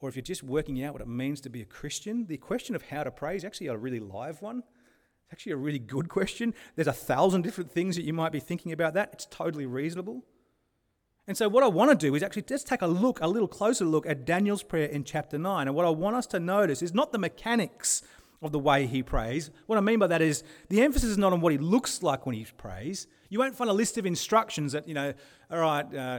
or 0.00 0.08
if 0.08 0.16
you're 0.16 0.22
just 0.22 0.42
working 0.42 0.82
out 0.82 0.92
what 0.94 1.02
it 1.02 1.08
means 1.08 1.40
to 1.42 1.50
be 1.50 1.62
a 1.62 1.66
Christian, 1.66 2.26
the 2.26 2.38
question 2.38 2.74
of 2.74 2.82
how 2.82 3.04
to 3.04 3.10
pray 3.10 3.36
is 3.36 3.44
actually 3.44 3.66
a 3.66 3.76
really 3.76 4.00
live 4.00 4.40
one. 4.40 4.58
It's 4.58 5.32
actually 5.32 5.52
a 5.52 5.56
really 5.56 5.78
good 5.78 6.08
question. 6.08 6.54
There's 6.74 6.88
a 6.88 6.92
thousand 6.92 7.42
different 7.42 7.70
things 7.70 7.96
that 7.96 8.02
you 8.02 8.12
might 8.12 8.32
be 8.32 8.40
thinking 8.40 8.72
about 8.72 8.94
that. 8.94 9.10
It's 9.12 9.26
totally 9.26 9.66
reasonable. 9.66 10.24
And 11.26 11.36
so, 11.36 11.48
what 11.48 11.62
I 11.62 11.68
want 11.68 11.90
to 11.90 12.06
do 12.06 12.14
is 12.14 12.22
actually 12.22 12.42
just 12.42 12.66
take 12.66 12.82
a 12.82 12.86
look, 12.86 13.20
a 13.20 13.26
little 13.26 13.46
closer 13.46 13.84
look 13.84 14.06
at 14.06 14.24
Daniel's 14.24 14.62
prayer 14.62 14.86
in 14.86 15.04
chapter 15.04 15.38
9. 15.38 15.68
And 15.68 15.76
what 15.76 15.86
I 15.86 15.90
want 15.90 16.16
us 16.16 16.26
to 16.28 16.40
notice 16.40 16.82
is 16.82 16.94
not 16.94 17.12
the 17.12 17.18
mechanics 17.18 18.02
of 18.42 18.52
the 18.52 18.58
way 18.58 18.86
he 18.86 19.02
prays. 19.02 19.50
What 19.66 19.76
I 19.76 19.82
mean 19.82 19.98
by 19.98 20.06
that 20.06 20.22
is 20.22 20.42
the 20.70 20.80
emphasis 20.80 21.10
is 21.10 21.18
not 21.18 21.32
on 21.32 21.40
what 21.40 21.52
he 21.52 21.58
looks 21.58 22.02
like 22.02 22.24
when 22.26 22.34
he 22.34 22.46
prays. 22.56 23.06
You 23.28 23.38
won't 23.38 23.54
find 23.54 23.70
a 23.70 23.74
list 23.74 23.98
of 23.98 24.06
instructions 24.06 24.72
that, 24.72 24.88
you 24.88 24.94
know, 24.94 25.12
all 25.50 25.58
right, 25.58 25.94
uh, 25.94 26.18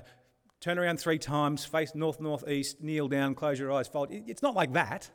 turn 0.62 0.80
around 0.80 1.00
three 1.00 1.17
times, 1.17 1.65
face 1.65 1.93
north, 1.93 2.21
northeast, 2.21 2.82
kneel 2.82 3.08
down, 3.08 3.36
close 3.36 3.60
your 3.60 3.71
eyes, 3.74 3.88
fold. 3.88 4.10
It's 4.12 4.43
not 4.43 4.56
like 4.56 4.74
that. 4.74 5.10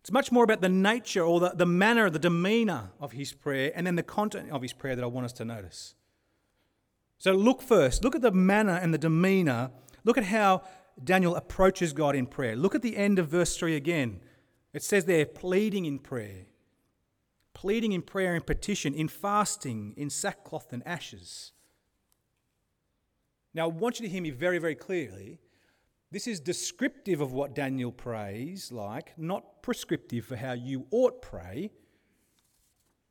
It's 0.00 0.12
much 0.12 0.30
more 0.30 0.44
about 0.44 0.60
the 0.60 0.68
nature 0.68 1.22
or 1.22 1.40
the, 1.40 1.50
the 1.50 1.66
manner, 1.66 2.08
the 2.08 2.18
demeanour 2.18 2.92
of 3.00 3.12
his 3.12 3.32
prayer, 3.32 3.72
and 3.74 3.86
then 3.86 3.96
the 3.96 4.02
content 4.02 4.50
of 4.50 4.62
his 4.62 4.72
prayer 4.72 4.94
that 4.94 5.02
I 5.02 5.08
want 5.08 5.24
us 5.24 5.32
to 5.34 5.44
notice. 5.44 5.94
So 7.18 7.32
look 7.32 7.60
first, 7.60 8.04
look 8.04 8.14
at 8.14 8.22
the 8.22 8.30
manner 8.30 8.78
and 8.80 8.94
the 8.94 8.98
demeanour. 8.98 9.70
Look 10.04 10.18
at 10.18 10.24
how 10.24 10.62
Daniel 11.02 11.34
approaches 11.34 11.92
God 11.92 12.14
in 12.14 12.26
prayer. 12.26 12.54
Look 12.54 12.74
at 12.74 12.82
the 12.82 12.96
end 12.96 13.18
of 13.18 13.28
verse 13.28 13.56
3 13.56 13.74
again. 13.74 14.20
It 14.72 14.82
says 14.82 15.06
there, 15.06 15.26
pleading 15.26 15.86
in 15.86 15.98
prayer. 15.98 16.46
Pleading 17.54 17.92
in 17.92 18.02
prayer 18.02 18.34
and 18.34 18.46
petition, 18.46 18.94
in 18.94 19.08
fasting, 19.08 19.94
in 19.96 20.10
sackcloth 20.10 20.72
and 20.72 20.86
ashes. 20.86 21.52
Now, 23.54 23.64
I 23.64 23.72
want 23.72 24.00
you 24.00 24.06
to 24.06 24.12
hear 24.12 24.22
me 24.22 24.30
very, 24.30 24.58
very 24.58 24.74
clearly. 24.74 25.40
This 26.10 26.26
is 26.26 26.40
descriptive 26.40 27.20
of 27.20 27.32
what 27.32 27.54
Daniel 27.54 27.92
prays 27.92 28.70
like, 28.70 29.16
not 29.16 29.62
prescriptive 29.62 30.24
for 30.24 30.36
how 30.36 30.52
you 30.52 30.86
ought 30.90 31.22
pray. 31.22 31.70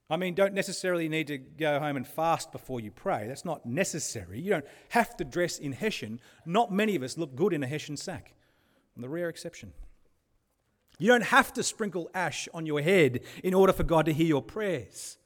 I 0.10 0.18
mean, 0.18 0.36
don't 0.36 0.54
necessarily 0.54 1.10
need 1.10 1.28
to 1.28 1.38
go 1.38 1.80
home 1.80 1.96
and 1.96 2.08
fast 2.08 2.52
before 2.52 2.82
you 2.82 2.92
pray. 2.92 3.26
That's 3.28 3.46
not 3.46 3.66
necessary. 3.66 4.40
You 4.40 4.52
don't 4.52 4.68
have 4.90 5.18
to 5.18 5.24
dress 5.24 5.58
in 5.58 5.72
Hessian. 5.72 6.20
Not 6.46 6.72
many 6.72 6.96
of 6.96 7.04
us 7.04 7.18
look 7.18 7.36
good 7.36 7.54
in 7.54 7.64
a 7.64 7.68
Hessian 7.68 7.98
sack. 7.98 8.34
I'm 8.96 9.02
the 9.02 9.10
rare 9.10 9.30
exception. 9.30 9.74
You 11.00 11.08
don't 11.08 11.24
have 11.24 11.52
to 11.54 11.64
sprinkle 11.64 12.10
ash 12.14 12.48
on 12.54 12.66
your 12.66 12.82
head 12.82 13.22
in 13.44 13.54
order 13.54 13.74
for 13.74 13.84
God 13.84 14.06
to 14.06 14.14
hear 14.14 14.28
your 14.28 14.42
prayers. 14.42 15.18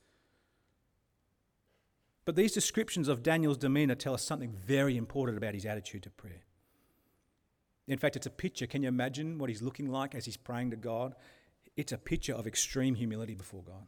But 2.28 2.36
these 2.36 2.52
descriptions 2.52 3.08
of 3.08 3.24
Daniel's 3.24 3.58
demeanor 3.58 3.96
tell 3.96 4.14
us 4.14 4.22
something 4.22 4.52
very 4.52 4.98
important 4.98 5.38
about 5.38 5.54
his 5.54 5.66
attitude 5.66 6.04
to 6.04 6.10
prayer. 6.10 6.44
In 7.88 7.98
fact, 7.98 8.18
it's 8.18 8.26
a 8.26 8.30
picture. 8.30 8.68
Can 8.68 8.82
you 8.82 8.90
imagine 8.90 9.38
what 9.38 9.50
he's 9.50 9.62
looking 9.62 9.90
like 9.90 10.14
as 10.14 10.26
he's 10.26 10.36
praying 10.36 10.72
to 10.72 10.76
God? 10.76 11.16
It's 11.78 11.94
a 11.94 11.98
picture 11.98 12.34
of 12.34 12.46
extreme 12.46 12.96
humility 12.96 13.34
before 13.34 13.64
God. 13.64 13.88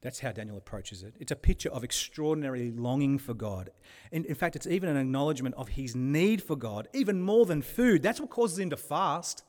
That's 0.00 0.20
how 0.20 0.30
Daniel 0.30 0.56
approaches 0.56 1.02
it. 1.02 1.16
It's 1.18 1.32
a 1.32 1.36
picture 1.36 1.70
of 1.70 1.82
extraordinary 1.82 2.70
longing 2.70 3.18
for 3.18 3.34
God. 3.34 3.70
And 4.12 4.24
in 4.24 4.36
fact, 4.36 4.54
it's 4.54 4.68
even 4.68 4.88
an 4.88 4.96
acknowledgement 4.96 5.56
of 5.56 5.70
his 5.70 5.96
need 5.96 6.40
for 6.40 6.54
God, 6.54 6.86
even 6.94 7.20
more 7.20 7.46
than 7.46 7.62
food. 7.62 8.00
That's 8.00 8.20
what 8.20 8.30
causes 8.30 8.60
him 8.60 8.70
to 8.70 8.76
fast. 8.76 9.42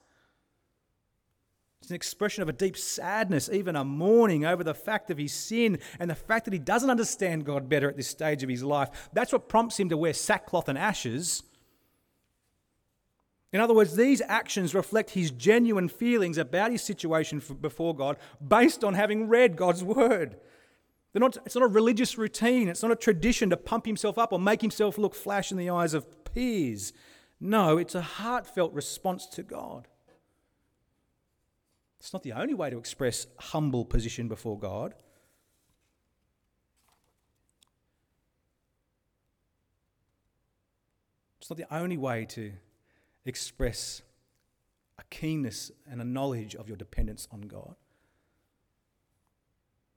It's 1.82 1.92
an 1.92 1.96
expression 1.96 2.42
of 2.42 2.50
a 2.50 2.54
deep 2.54 2.76
sadness, 2.76 3.50
even 3.52 3.76
a 3.76 3.84
mourning 3.84 4.46
over 4.46 4.64
the 4.64 4.74
fact 4.74 5.12
of 5.12 5.18
his 5.18 5.34
sin 5.34 5.80
and 6.00 6.10
the 6.10 6.16
fact 6.16 6.46
that 6.46 6.54
he 6.54 6.60
doesn't 6.60 6.90
understand 6.90 7.46
God 7.46 7.70
better 7.70 7.90
at 7.90 7.96
this 7.96 8.08
stage 8.08 8.44
of 8.44 8.50
his 8.50 8.64
life. 8.64 9.10
That's 9.14 9.32
what 9.32 9.48
prompts 9.48 9.80
him 9.80 9.90
to 9.90 9.98
wear 9.98 10.14
sackcloth 10.14 10.70
and 10.70 10.78
ashes. 10.78 11.44
In 13.54 13.62
other 13.62 13.74
words, 13.74 13.96
these 13.96 14.22
actions 14.28 14.76
reflect 14.76 15.12
his 15.12 15.32
genuine 15.32 15.88
feelings 15.88 16.38
about 16.38 16.72
his 16.72 16.82
situation 16.82 17.42
before 17.62 17.96
God 17.96 18.18
based 18.46 18.84
on 18.84 18.94
having 18.94 19.30
read 19.30 19.56
God's 19.56 19.84
word. 19.84 20.38
Not, 21.14 21.38
it's 21.46 21.56
not 21.56 21.64
a 21.64 21.68
religious 21.68 22.18
routine, 22.18 22.68
it's 22.68 22.84
not 22.84 22.92
a 22.92 22.96
tradition 22.96 23.50
to 23.50 23.58
pump 23.58 23.88
himself 23.88 24.20
up 24.20 24.32
or 24.32 24.40
make 24.40 24.62
himself 24.62 25.00
look 25.00 25.16
flash 25.16 25.52
in 25.52 25.58
the 25.58 25.70
eyes 25.70 25.96
of 25.96 26.06
peers. 26.26 26.94
No, 27.40 27.78
it's 27.78 27.96
a 27.96 28.02
heartfelt 28.02 28.74
response 28.74 29.26
to 29.28 29.42
God. 29.42 29.88
It's 32.00 32.14
not 32.14 32.24
the 32.24 32.34
only 32.34 32.54
way 32.54 32.70
to 32.70 32.78
express 32.78 33.28
humble 33.38 33.86
position 33.86 34.28
before 34.28 34.58
God. 34.58 34.94
It's 41.40 41.50
not 41.50 41.58
the 41.58 41.74
only 41.74 41.98
way 41.98 42.26
to 42.26 42.52
express 43.26 44.02
a 45.00 45.04
keenness 45.10 45.72
and 45.90 46.02
a 46.02 46.06
knowledge 46.06 46.56
of 46.56 46.68
your 46.68 46.78
dependence 46.78 47.28
on 47.32 47.42
God. 47.42 47.76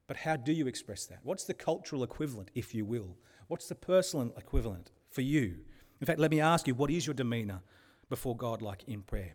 But 0.06 0.18
how 0.18 0.36
do 0.36 0.52
you 0.52 0.66
express 0.66 1.06
that? 1.06 1.20
What's 1.22 1.44
the 1.44 1.54
cultural 1.54 2.02
equivalent, 2.02 2.50
if 2.54 2.74
you 2.74 2.84
will? 2.84 3.16
What's 3.48 3.68
the 3.68 3.74
personal 3.74 4.32
equivalent 4.36 4.90
for 5.08 5.22
you? 5.22 5.56
In 6.00 6.06
fact, 6.06 6.20
let 6.20 6.30
me 6.30 6.40
ask 6.40 6.66
you 6.66 6.74
what 6.74 6.90
is 6.90 7.06
your 7.06 7.14
demeanour 7.14 7.62
before 8.08 8.36
God 8.36 8.62
like 8.62 8.84
in 8.86 9.02
prayer? 9.02 9.34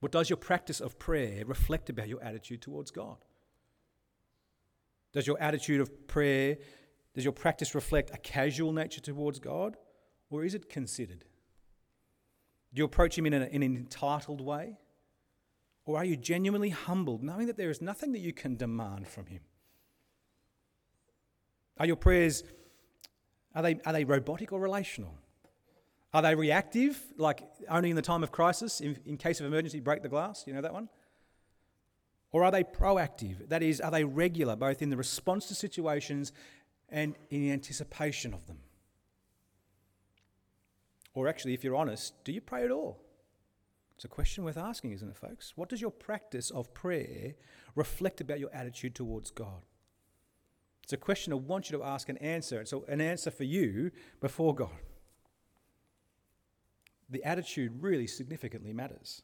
What 0.00 0.12
does 0.12 0.30
your 0.30 0.36
practice 0.36 0.80
of 0.80 0.98
prayer 0.98 1.44
reflect 1.44 1.90
about 1.90 2.08
your 2.08 2.22
attitude 2.22 2.62
towards 2.62 2.90
God? 2.90 3.16
Does 5.12 5.26
your 5.26 5.40
attitude 5.40 5.80
of 5.80 6.06
prayer, 6.06 6.58
does 7.14 7.24
your 7.24 7.32
practice 7.32 7.74
reflect 7.74 8.10
a 8.12 8.18
casual 8.18 8.72
nature 8.72 9.00
towards 9.00 9.38
God? 9.38 9.76
Or 10.30 10.44
is 10.44 10.54
it 10.54 10.68
considered? 10.68 11.24
Do 12.72 12.80
you 12.80 12.84
approach 12.84 13.16
Him 13.16 13.26
in, 13.26 13.32
an, 13.32 13.42
in 13.44 13.62
an 13.62 13.76
entitled 13.76 14.40
way? 14.40 14.78
Or 15.84 15.96
are 15.96 16.04
you 16.04 16.16
genuinely 16.16 16.68
humbled, 16.68 17.22
knowing 17.22 17.46
that 17.46 17.56
there 17.56 17.70
is 17.70 17.80
nothing 17.80 18.12
that 18.12 18.20
you 18.20 18.32
can 18.32 18.56
demand 18.56 19.08
from 19.08 19.26
Him? 19.26 19.40
Are 21.78 21.86
your 21.86 21.96
prayers, 21.96 22.44
are 23.54 23.62
they, 23.62 23.80
are 23.86 23.92
they 23.92 24.04
robotic 24.04 24.52
or 24.52 24.60
relational? 24.60 25.14
Are 26.14 26.22
they 26.22 26.34
reactive, 26.34 27.00
like 27.18 27.42
only 27.68 27.90
in 27.90 27.96
the 27.96 28.02
time 28.02 28.22
of 28.22 28.32
crisis, 28.32 28.80
in, 28.80 28.98
in 29.04 29.16
case 29.16 29.40
of 29.40 29.46
emergency, 29.46 29.80
break 29.80 30.02
the 30.02 30.08
glass? 30.08 30.44
You 30.46 30.54
know 30.54 30.62
that 30.62 30.72
one? 30.72 30.88
Or 32.32 32.44
are 32.44 32.50
they 32.50 32.64
proactive? 32.64 33.48
That 33.48 33.62
is, 33.62 33.80
are 33.80 33.90
they 33.90 34.04
regular, 34.04 34.56
both 34.56 34.80
in 34.80 34.90
the 34.90 34.96
response 34.96 35.46
to 35.46 35.54
situations 35.54 36.32
and 36.88 37.14
in 37.30 37.50
anticipation 37.50 38.32
of 38.32 38.46
them? 38.46 38.58
Or 41.14 41.28
actually, 41.28 41.54
if 41.54 41.64
you're 41.64 41.76
honest, 41.76 42.14
do 42.24 42.32
you 42.32 42.40
pray 42.40 42.64
at 42.64 42.70
all? 42.70 43.02
It's 43.96 44.04
a 44.04 44.08
question 44.08 44.44
worth 44.44 44.56
asking, 44.56 44.92
isn't 44.92 45.08
it, 45.08 45.16
folks? 45.16 45.54
What 45.56 45.68
does 45.68 45.80
your 45.80 45.90
practice 45.90 46.50
of 46.50 46.72
prayer 46.72 47.34
reflect 47.74 48.20
about 48.20 48.38
your 48.38 48.54
attitude 48.54 48.94
towards 48.94 49.30
God? 49.30 49.66
It's 50.84 50.92
a 50.92 50.96
question 50.96 51.32
I 51.32 51.36
want 51.36 51.70
you 51.70 51.78
to 51.78 51.84
ask 51.84 52.08
and 52.08 52.20
answer. 52.22 52.64
So, 52.64 52.84
an 52.88 53.00
answer 53.00 53.30
for 53.30 53.44
you 53.44 53.90
before 54.20 54.54
God 54.54 54.70
the 57.08 57.24
attitude 57.24 57.82
really 57.82 58.06
significantly 58.06 58.72
matters. 58.72 59.22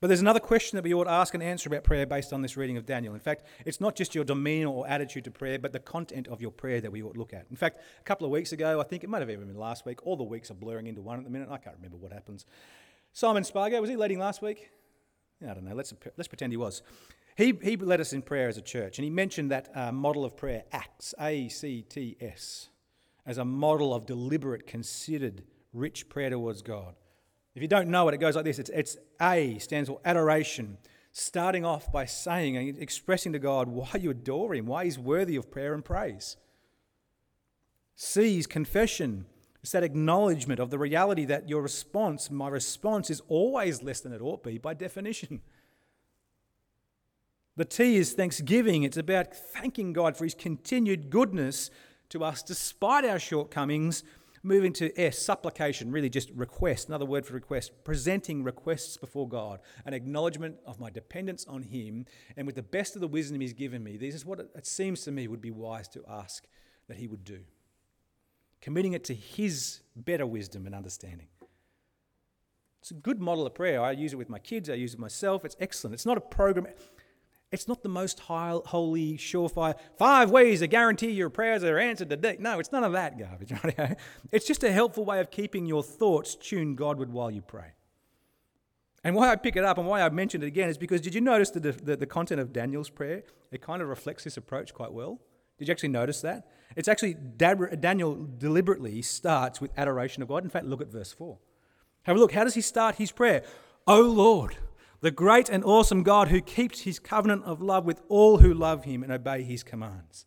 But 0.00 0.06
there's 0.06 0.22
another 0.22 0.40
question 0.40 0.76
that 0.76 0.84
we 0.84 0.94
ought 0.94 1.04
to 1.04 1.10
ask 1.10 1.34
and 1.34 1.42
answer 1.42 1.68
about 1.68 1.84
prayer 1.84 2.06
based 2.06 2.32
on 2.32 2.40
this 2.40 2.56
reading 2.56 2.78
of 2.78 2.86
Daniel. 2.86 3.12
In 3.12 3.20
fact, 3.20 3.44
it's 3.66 3.82
not 3.82 3.94
just 3.94 4.14
your 4.14 4.24
demeanor 4.24 4.70
or 4.70 4.88
attitude 4.88 5.24
to 5.24 5.30
prayer, 5.30 5.58
but 5.58 5.74
the 5.74 5.78
content 5.78 6.26
of 6.28 6.40
your 6.40 6.50
prayer 6.50 6.80
that 6.80 6.90
we 6.90 7.02
ought 7.02 7.12
to 7.12 7.18
look 7.18 7.34
at. 7.34 7.44
In 7.50 7.56
fact, 7.56 7.80
a 8.00 8.04
couple 8.04 8.24
of 8.24 8.30
weeks 8.30 8.52
ago, 8.52 8.80
I 8.80 8.84
think 8.84 9.04
it 9.04 9.10
might 9.10 9.20
have 9.20 9.28
even 9.28 9.48
been 9.48 9.58
last 9.58 9.84
week, 9.84 10.06
all 10.06 10.16
the 10.16 10.24
weeks 10.24 10.50
are 10.50 10.54
blurring 10.54 10.86
into 10.86 11.02
one 11.02 11.18
at 11.18 11.24
the 11.24 11.30
minute. 11.30 11.48
I 11.50 11.58
can't 11.58 11.76
remember 11.76 11.98
what 11.98 12.12
happens. 12.12 12.46
Simon 13.12 13.44
Spargo, 13.44 13.78
was 13.78 13.90
he 13.90 13.96
leading 13.96 14.18
last 14.18 14.40
week? 14.40 14.70
I 15.42 15.52
don't 15.52 15.64
know. 15.64 15.74
Let's, 15.74 15.92
let's 16.16 16.28
pretend 16.28 16.52
he 16.54 16.56
was. 16.56 16.82
He, 17.36 17.52
he 17.62 17.76
led 17.76 18.00
us 18.00 18.14
in 18.14 18.22
prayer 18.22 18.48
as 18.48 18.56
a 18.56 18.62
church, 18.62 18.98
and 18.98 19.04
he 19.04 19.10
mentioned 19.10 19.50
that 19.50 19.70
uh, 19.74 19.92
model 19.92 20.24
of 20.24 20.34
prayer, 20.34 20.64
ACTS, 20.72 21.14
A 21.20 21.48
C 21.48 21.82
T 21.82 22.16
S, 22.20 22.70
as 23.26 23.36
a 23.36 23.44
model 23.44 23.92
of 23.94 24.06
deliberate, 24.06 24.66
considered 24.66 25.42
rich 25.72 26.08
prayer 26.08 26.30
towards 26.30 26.62
God. 26.62 26.94
If 27.54 27.62
you 27.62 27.68
don't 27.68 27.88
know 27.88 28.08
it, 28.08 28.14
it 28.14 28.18
goes 28.18 28.36
like 28.36 28.44
this 28.44 28.58
it's, 28.58 28.70
it's 28.70 28.96
A 29.20 29.58
stands 29.58 29.88
for 29.88 30.00
adoration, 30.04 30.78
starting 31.12 31.64
off 31.64 31.90
by 31.92 32.04
saying 32.04 32.56
and 32.56 32.78
expressing 32.78 33.32
to 33.32 33.38
God 33.38 33.68
why 33.68 33.90
you 33.98 34.10
adore 34.10 34.54
Him, 34.54 34.66
why 34.66 34.84
He's 34.84 34.98
worthy 34.98 35.36
of 35.36 35.50
prayer 35.50 35.74
and 35.74 35.84
praise. 35.84 36.36
C 37.96 38.38
is 38.38 38.46
confession. 38.46 39.26
It's 39.62 39.72
that 39.72 39.82
acknowledgement 39.82 40.58
of 40.58 40.70
the 40.70 40.78
reality 40.78 41.26
that 41.26 41.48
your 41.48 41.60
response, 41.60 42.30
my 42.30 42.48
response, 42.48 43.10
is 43.10 43.20
always 43.28 43.82
less 43.82 44.00
than 44.00 44.14
it 44.14 44.22
ought 44.22 44.42
to 44.42 44.50
be 44.50 44.58
by 44.58 44.72
definition. 44.72 45.42
The 47.56 47.66
T 47.66 47.96
is 47.96 48.14
thanksgiving. 48.14 48.84
It's 48.84 48.96
about 48.96 49.34
thanking 49.34 49.92
God 49.92 50.16
for 50.16 50.24
His 50.24 50.34
continued 50.34 51.10
goodness 51.10 51.70
to 52.08 52.24
us 52.24 52.42
despite 52.42 53.04
our 53.04 53.18
shortcomings 53.18 54.02
Moving 54.42 54.72
to 54.74 54.98
S, 54.98 55.18
supplication, 55.18 55.92
really 55.92 56.08
just 56.08 56.30
request, 56.30 56.88
another 56.88 57.04
word 57.04 57.26
for 57.26 57.34
request, 57.34 57.72
presenting 57.84 58.42
requests 58.42 58.96
before 58.96 59.28
God, 59.28 59.60
an 59.84 59.92
acknowledgement 59.92 60.56
of 60.64 60.80
my 60.80 60.88
dependence 60.88 61.44
on 61.46 61.62
Him, 61.62 62.06
and 62.38 62.46
with 62.46 62.56
the 62.56 62.62
best 62.62 62.94
of 62.94 63.02
the 63.02 63.08
wisdom 63.08 63.40
He's 63.40 63.52
given 63.52 63.84
me, 63.84 63.98
this 63.98 64.14
is 64.14 64.24
what 64.24 64.40
it 64.40 64.66
seems 64.66 65.02
to 65.02 65.10
me 65.10 65.28
would 65.28 65.42
be 65.42 65.50
wise 65.50 65.88
to 65.88 66.02
ask 66.08 66.46
that 66.88 66.96
He 66.96 67.06
would 67.06 67.22
do. 67.22 67.40
Committing 68.62 68.94
it 68.94 69.04
to 69.04 69.14
His 69.14 69.80
better 69.94 70.26
wisdom 70.26 70.64
and 70.64 70.74
understanding. 70.74 71.28
It's 72.80 72.90
a 72.90 72.94
good 72.94 73.20
model 73.20 73.46
of 73.46 73.54
prayer. 73.54 73.82
I 73.82 73.92
use 73.92 74.14
it 74.14 74.16
with 74.16 74.30
my 74.30 74.38
kids, 74.38 74.70
I 74.70 74.74
use 74.74 74.94
it 74.94 75.00
myself. 75.00 75.44
It's 75.44 75.56
excellent. 75.60 75.92
It's 75.92 76.06
not 76.06 76.16
a 76.16 76.22
program. 76.22 76.66
It's 77.52 77.66
not 77.66 77.82
the 77.82 77.88
most 77.88 78.20
high, 78.20 78.56
holy, 78.66 79.18
surefire, 79.18 79.74
five 79.98 80.30
ways 80.30 80.60
to 80.60 80.68
guarantee 80.68 81.10
your 81.10 81.30
prayers 81.30 81.64
are 81.64 81.78
answered 81.78 82.10
today. 82.10 82.36
No, 82.38 82.60
it's 82.60 82.70
none 82.70 82.84
of 82.84 82.92
that 82.92 83.18
garbage. 83.18 83.52
Right? 83.64 83.96
It's 84.30 84.46
just 84.46 84.62
a 84.62 84.70
helpful 84.70 85.04
way 85.04 85.18
of 85.18 85.30
keeping 85.30 85.66
your 85.66 85.82
thoughts 85.82 86.36
tuned 86.36 86.76
Godward 86.76 87.12
while 87.12 87.30
you 87.30 87.42
pray. 87.42 87.74
And 89.02 89.16
why 89.16 89.30
I 89.30 89.36
pick 89.36 89.56
it 89.56 89.64
up 89.64 89.78
and 89.78 89.86
why 89.86 90.02
I 90.02 90.08
mentioned 90.10 90.44
it 90.44 90.46
again 90.46 90.68
is 90.68 90.78
because 90.78 91.00
did 91.00 91.14
you 91.14 91.20
notice 91.20 91.50
the, 91.50 91.60
the, 91.60 91.96
the 91.96 92.06
content 92.06 92.40
of 92.40 92.52
Daniel's 92.52 92.90
prayer? 92.90 93.24
It 93.50 93.62
kind 93.62 93.82
of 93.82 93.88
reflects 93.88 94.24
this 94.24 94.36
approach 94.36 94.72
quite 94.74 94.92
well. 94.92 95.20
Did 95.58 95.68
you 95.68 95.72
actually 95.72 95.88
notice 95.88 96.20
that? 96.20 96.46
It's 96.76 96.88
actually, 96.88 97.14
Daniel 97.14 98.28
deliberately 98.38 99.02
starts 99.02 99.60
with 99.60 99.72
adoration 99.76 100.22
of 100.22 100.28
God. 100.28 100.44
In 100.44 100.50
fact, 100.50 100.66
look 100.66 100.80
at 100.80 100.88
verse 100.88 101.12
4. 101.12 101.36
Have 102.04 102.16
a 102.16 102.18
look. 102.20 102.32
How 102.32 102.44
does 102.44 102.54
he 102.54 102.60
start 102.60 102.94
his 102.96 103.10
prayer? 103.10 103.42
O 103.86 104.00
Lord, 104.00 104.56
the 105.00 105.10
great 105.10 105.48
and 105.48 105.64
awesome 105.64 106.02
God 106.02 106.28
who 106.28 106.40
keeps 106.40 106.80
his 106.80 106.98
covenant 106.98 107.44
of 107.44 107.62
love 107.62 107.84
with 107.84 108.02
all 108.08 108.38
who 108.38 108.52
love 108.52 108.84
him 108.84 109.02
and 109.02 109.12
obey 109.12 109.42
his 109.42 109.62
commands. 109.62 110.26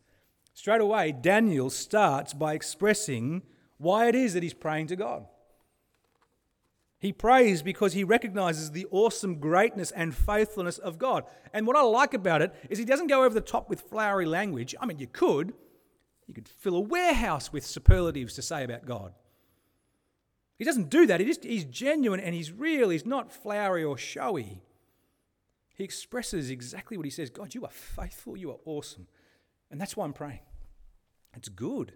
Straight 0.52 0.80
away, 0.80 1.12
Daniel 1.12 1.70
starts 1.70 2.34
by 2.34 2.54
expressing 2.54 3.42
why 3.78 4.08
it 4.08 4.14
is 4.14 4.34
that 4.34 4.42
he's 4.42 4.54
praying 4.54 4.88
to 4.88 4.96
God. 4.96 5.26
He 6.98 7.12
prays 7.12 7.62
because 7.62 7.92
he 7.92 8.02
recognizes 8.02 8.70
the 8.70 8.86
awesome 8.90 9.38
greatness 9.38 9.90
and 9.90 10.14
faithfulness 10.14 10.78
of 10.78 10.98
God. 10.98 11.24
And 11.52 11.66
what 11.66 11.76
I 11.76 11.82
like 11.82 12.14
about 12.14 12.40
it 12.40 12.54
is 12.70 12.78
he 12.78 12.84
doesn't 12.86 13.08
go 13.08 13.24
over 13.24 13.34
the 13.34 13.42
top 13.42 13.68
with 13.68 13.82
flowery 13.82 14.26
language. 14.26 14.74
I 14.80 14.86
mean, 14.86 14.98
you 14.98 15.06
could. 15.06 15.52
You 16.26 16.32
could 16.32 16.48
fill 16.48 16.76
a 16.76 16.80
warehouse 16.80 17.52
with 17.52 17.66
superlatives 17.66 18.34
to 18.34 18.42
say 18.42 18.64
about 18.64 18.86
God. 18.86 19.12
He 20.56 20.64
doesn't 20.64 20.90
do 20.90 21.06
that. 21.06 21.20
He 21.20 21.26
just, 21.26 21.44
he's 21.44 21.64
genuine 21.64 22.20
and 22.20 22.34
he's 22.34 22.52
real. 22.52 22.90
He's 22.90 23.06
not 23.06 23.32
flowery 23.32 23.82
or 23.84 23.98
showy. 23.98 24.62
He 25.74 25.84
expresses 25.84 26.50
exactly 26.50 26.96
what 26.96 27.04
he 27.04 27.10
says 27.10 27.30
God, 27.30 27.54
you 27.54 27.64
are 27.64 27.70
faithful. 27.70 28.36
You 28.36 28.52
are 28.52 28.58
awesome. 28.64 29.08
And 29.70 29.80
that's 29.80 29.96
why 29.96 30.04
I'm 30.04 30.12
praying. 30.12 30.40
It's 31.36 31.48
good. 31.48 31.92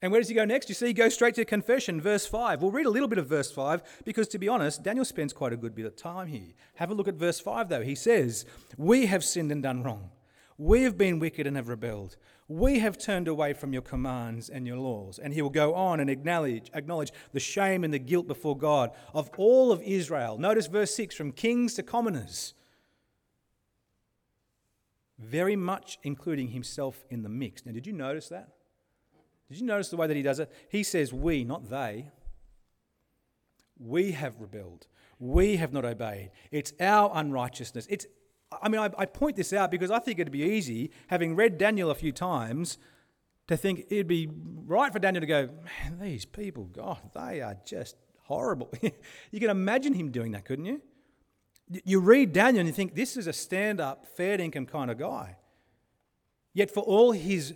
And 0.00 0.12
where 0.12 0.20
does 0.20 0.28
he 0.28 0.34
go 0.34 0.44
next? 0.44 0.68
You 0.68 0.76
see, 0.76 0.88
he 0.88 0.92
goes 0.92 1.14
straight 1.14 1.34
to 1.36 1.44
confession, 1.44 2.00
verse 2.00 2.24
5. 2.24 2.62
We'll 2.62 2.70
read 2.70 2.86
a 2.86 2.90
little 2.90 3.08
bit 3.08 3.18
of 3.18 3.26
verse 3.26 3.50
5 3.50 4.02
because, 4.04 4.28
to 4.28 4.38
be 4.38 4.48
honest, 4.48 4.84
Daniel 4.84 5.04
spends 5.04 5.32
quite 5.32 5.52
a 5.52 5.56
good 5.56 5.74
bit 5.74 5.86
of 5.86 5.96
time 5.96 6.28
here. 6.28 6.52
Have 6.76 6.90
a 6.90 6.94
look 6.94 7.08
at 7.08 7.14
verse 7.14 7.40
5, 7.40 7.68
though. 7.68 7.82
He 7.82 7.96
says, 7.96 8.44
We 8.76 9.06
have 9.06 9.24
sinned 9.24 9.50
and 9.50 9.62
done 9.62 9.82
wrong. 9.82 10.10
We 10.56 10.82
have 10.82 10.96
been 10.96 11.18
wicked 11.18 11.48
and 11.48 11.56
have 11.56 11.68
rebelled. 11.68 12.16
We 12.48 12.78
have 12.78 12.96
turned 12.96 13.28
away 13.28 13.52
from 13.52 13.74
your 13.74 13.82
commands 13.82 14.48
and 14.48 14.66
your 14.66 14.78
laws. 14.78 15.18
And 15.18 15.34
he 15.34 15.42
will 15.42 15.50
go 15.50 15.74
on 15.74 16.00
and 16.00 16.08
acknowledge, 16.08 16.70
acknowledge 16.72 17.12
the 17.32 17.40
shame 17.40 17.84
and 17.84 17.92
the 17.92 17.98
guilt 17.98 18.26
before 18.26 18.56
God 18.56 18.90
of 19.12 19.30
all 19.36 19.70
of 19.70 19.82
Israel. 19.82 20.38
Notice 20.38 20.66
verse 20.66 20.94
6 20.94 21.14
from 21.14 21.32
kings 21.32 21.74
to 21.74 21.82
commoners, 21.82 22.54
very 25.18 25.56
much 25.56 25.98
including 26.02 26.48
himself 26.48 27.04
in 27.10 27.22
the 27.22 27.28
mix. 27.28 27.66
Now, 27.66 27.72
did 27.72 27.86
you 27.86 27.92
notice 27.92 28.30
that? 28.30 28.48
Did 29.50 29.60
you 29.60 29.66
notice 29.66 29.90
the 29.90 29.96
way 29.98 30.06
that 30.06 30.16
he 30.16 30.22
does 30.22 30.40
it? 30.40 30.50
He 30.70 30.82
says, 30.82 31.12
We, 31.12 31.44
not 31.44 31.68
they. 31.68 32.10
We 33.78 34.12
have 34.12 34.40
rebelled. 34.40 34.86
We 35.18 35.56
have 35.56 35.72
not 35.72 35.84
obeyed. 35.84 36.30
It's 36.50 36.72
our 36.80 37.10
unrighteousness. 37.14 37.86
It's, 37.90 38.06
I 38.50 38.68
mean, 38.68 38.80
I, 38.80 38.90
I 38.96 39.06
point 39.06 39.36
this 39.36 39.52
out 39.52 39.70
because 39.70 39.90
I 39.90 39.98
think 39.98 40.18
it'd 40.18 40.32
be 40.32 40.42
easy, 40.42 40.90
having 41.08 41.36
read 41.36 41.58
Daniel 41.58 41.90
a 41.90 41.94
few 41.94 42.12
times, 42.12 42.78
to 43.46 43.56
think 43.56 43.86
it'd 43.90 44.06
be 44.06 44.28
right 44.66 44.92
for 44.92 44.98
Daniel 44.98 45.20
to 45.20 45.26
go, 45.26 45.48
Man, 45.64 45.98
these 46.00 46.24
people, 46.24 46.64
God, 46.64 46.98
they 47.14 47.40
are 47.40 47.56
just 47.64 47.96
horrible. 48.22 48.72
you 49.30 49.40
can 49.40 49.50
imagine 49.50 49.94
him 49.94 50.10
doing 50.10 50.32
that, 50.32 50.44
couldn't 50.44 50.66
you? 50.66 50.82
You 51.84 52.00
read 52.00 52.32
Daniel 52.32 52.60
and 52.60 52.68
you 52.68 52.72
think, 52.72 52.94
this 52.94 53.16
is 53.16 53.26
a 53.26 53.32
stand 53.32 53.80
up, 53.80 54.06
fair 54.16 54.40
income 54.40 54.66
kind 54.66 54.90
of 54.90 54.98
guy. 54.98 55.36
Yet, 56.54 56.70
for 56.70 56.80
all 56.80 57.12
his 57.12 57.54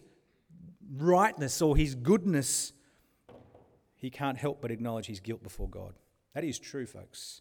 rightness 0.96 1.62
or 1.62 1.76
his 1.76 1.94
goodness, 1.94 2.72
he 3.96 4.10
can't 4.10 4.36
help 4.36 4.60
but 4.60 4.70
acknowledge 4.70 5.06
his 5.06 5.20
guilt 5.20 5.42
before 5.42 5.68
God. 5.68 5.94
That 6.34 6.44
is 6.44 6.58
true, 6.58 6.86
folks. 6.86 7.40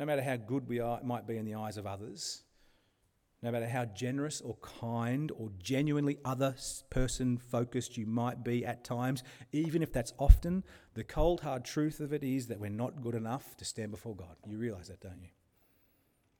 No 0.00 0.06
matter 0.06 0.22
how 0.22 0.36
good 0.36 0.66
we 0.66 0.80
are, 0.80 0.98
might 1.04 1.26
be 1.26 1.36
in 1.36 1.44
the 1.44 1.56
eyes 1.56 1.76
of 1.76 1.86
others, 1.86 2.42
no 3.42 3.50
matter 3.50 3.68
how 3.68 3.84
generous 3.84 4.40
or 4.40 4.56
kind 4.62 5.30
or 5.32 5.50
genuinely 5.58 6.16
other 6.24 6.54
person 6.88 7.36
focused 7.36 7.98
you 7.98 8.06
might 8.06 8.42
be 8.42 8.64
at 8.64 8.82
times, 8.82 9.22
even 9.52 9.82
if 9.82 9.92
that's 9.92 10.14
often, 10.18 10.64
the 10.94 11.04
cold 11.04 11.42
hard 11.42 11.66
truth 11.66 12.00
of 12.00 12.14
it 12.14 12.24
is 12.24 12.46
that 12.46 12.58
we're 12.58 12.70
not 12.70 13.02
good 13.02 13.14
enough 13.14 13.58
to 13.58 13.64
stand 13.66 13.90
before 13.90 14.16
God. 14.16 14.36
You 14.46 14.56
realize 14.56 14.88
that, 14.88 15.02
don't 15.02 15.20
you? 15.20 15.28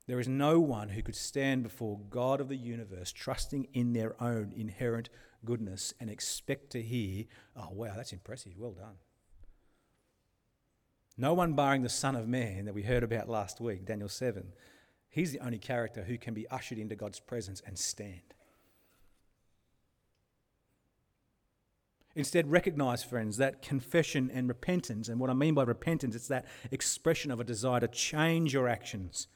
There 0.07 0.21
is 0.21 0.27
no 0.27 0.59
one 0.59 0.89
who 0.89 1.03
could 1.03 1.15
stand 1.15 1.63
before 1.63 2.01
God 2.09 2.41
of 2.41 2.49
the 2.49 2.57
universe 2.57 3.13
trusting 3.13 3.69
in 3.75 3.93
their 3.93 4.21
own 4.23 4.55
inherent 4.57 5.11
goodness 5.45 5.93
and 6.01 6.09
expect 6.09 6.71
to 6.71 6.81
hear, 6.81 7.27
oh, 7.55 7.69
wow, 7.73 7.93
that's 7.95 8.15
impressive, 8.15 8.55
well 8.57 8.73
done. 8.73 8.97
No 11.21 11.35
one 11.35 11.53
barring 11.53 11.83
the 11.83 11.91
Son 11.91 12.17
of 12.17 12.27
Man 12.27 12.65
that 12.65 12.73
we 12.73 12.81
heard 12.83 13.03
about 13.03 13.29
last 13.29 13.61
week, 13.61 13.85
Daniel 13.85 14.09
7. 14.09 14.55
He's 15.11 15.33
the 15.33 15.41
only 15.41 15.59
character 15.59 16.05
who 16.05 16.17
can 16.17 16.33
be 16.33 16.49
ushered 16.49 16.79
into 16.79 16.97
God's 16.97 17.21
presence 17.21 17.61
and 17.67 17.79
stand. 17.79 18.33
Instead, 22.17 22.51
recognize, 22.51 23.05
friends, 23.05 23.37
that 23.37 23.61
confession 23.61 24.31
and 24.33 24.49
repentance, 24.49 25.11
and 25.11 25.21
what 25.21 25.29
I 25.29 25.35
mean 25.35 25.53
by 25.53 25.65
repentance, 25.65 26.17
it's 26.17 26.29
that 26.29 26.47
expression 26.71 27.31
of 27.31 27.39
a 27.39 27.45
desire 27.45 27.81
to 27.81 27.89
change 27.89 28.55
your 28.55 28.67
actions. 28.67 29.27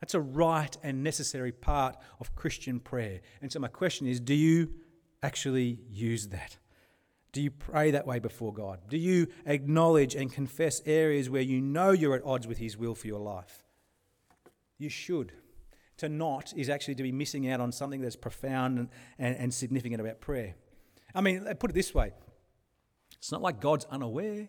That's 0.00 0.14
a 0.14 0.20
right 0.20 0.76
and 0.82 1.04
necessary 1.04 1.52
part 1.52 1.96
of 2.18 2.34
Christian 2.34 2.80
prayer. 2.80 3.20
And 3.40 3.52
so, 3.52 3.60
my 3.60 3.68
question 3.68 4.08
is 4.08 4.18
do 4.18 4.34
you 4.34 4.72
actually 5.22 5.78
use 5.88 6.26
that? 6.28 6.56
Do 7.32 7.40
you 7.40 7.50
pray 7.50 7.92
that 7.92 8.06
way 8.06 8.18
before 8.18 8.52
God? 8.52 8.80
Do 8.88 8.96
you 8.96 9.28
acknowledge 9.46 10.14
and 10.14 10.32
confess 10.32 10.82
areas 10.84 11.30
where 11.30 11.42
you 11.42 11.60
know 11.60 11.92
you're 11.92 12.16
at 12.16 12.24
odds 12.24 12.46
with 12.46 12.58
His 12.58 12.76
will 12.76 12.94
for 12.94 13.06
your 13.06 13.20
life? 13.20 13.62
You 14.78 14.88
should. 14.88 15.32
To 15.98 16.08
not 16.08 16.52
is 16.56 16.68
actually 16.68 16.96
to 16.96 17.02
be 17.02 17.12
missing 17.12 17.48
out 17.48 17.60
on 17.60 17.72
something 17.72 18.00
that's 18.00 18.16
profound 18.16 18.78
and, 18.78 18.88
and, 19.18 19.36
and 19.36 19.54
significant 19.54 20.00
about 20.00 20.20
prayer. 20.20 20.54
I 21.14 21.20
mean, 21.20 21.44
put 21.58 21.70
it 21.70 21.74
this 21.74 21.94
way 21.94 22.12
it's 23.18 23.30
not 23.30 23.42
like 23.42 23.60
God's 23.60 23.84
unaware. 23.90 24.48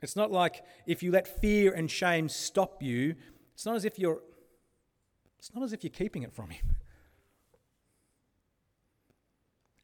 It's 0.00 0.14
not 0.14 0.30
like 0.30 0.62
if 0.86 1.02
you 1.02 1.10
let 1.10 1.26
fear 1.26 1.72
and 1.72 1.90
shame 1.90 2.28
stop 2.28 2.82
you, 2.82 3.16
it's 3.54 3.66
not 3.66 3.74
as 3.74 3.84
if 3.84 3.98
you're 3.98 4.22
it's 5.38 5.54
not 5.54 5.64
as 5.64 5.72
if 5.72 5.84
you're 5.84 5.90
keeping 5.90 6.22
it 6.22 6.32
from 6.32 6.50
him. 6.50 6.76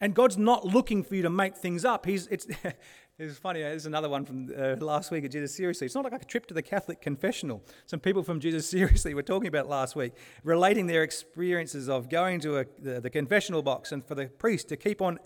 And 0.05 0.15
God's 0.15 0.37
not 0.37 0.67
looking 0.67 1.03
for 1.03 1.15
you 1.15 1.23
to 1.23 1.31
make 1.31 1.57
things 1.57 1.83
up. 1.83 2.05
He's, 2.05 2.27
it's, 2.27 2.47
it's 3.19 3.39
funny, 3.39 3.61
there's 3.61 3.87
another 3.87 4.11
one 4.11 4.27
from 4.27 4.53
uh, 4.55 4.77
last 4.77 5.11
week 5.11 5.25
at 5.25 5.31
Jesus 5.31 5.57
Seriously. 5.57 5.87
It's 5.87 5.95
not 5.95 6.05
like 6.05 6.13
a 6.13 6.23
trip 6.23 6.45
to 6.49 6.53
the 6.53 6.61
Catholic 6.61 7.01
confessional. 7.01 7.65
Some 7.87 8.01
people 8.01 8.23
from 8.23 8.39
Jesus 8.39 8.69
Seriously 8.71 9.15
were 9.15 9.23
talking 9.23 9.49
about 9.49 9.67
last 9.67 9.97
week, 9.97 10.13
relating 10.43 10.89
their 10.89 11.05
experiences 11.05 11.89
of 11.89 12.11
going 12.11 12.41
to 12.41 12.59
a, 12.59 12.67
the, 12.79 13.01
the 13.01 13.09
confessional 13.09 13.63
box 13.63 13.93
and 13.93 14.05
for 14.05 14.15
the 14.15 14.27
priest 14.27 14.69
to 14.69 14.77
keep 14.77 15.01
on 15.01 15.19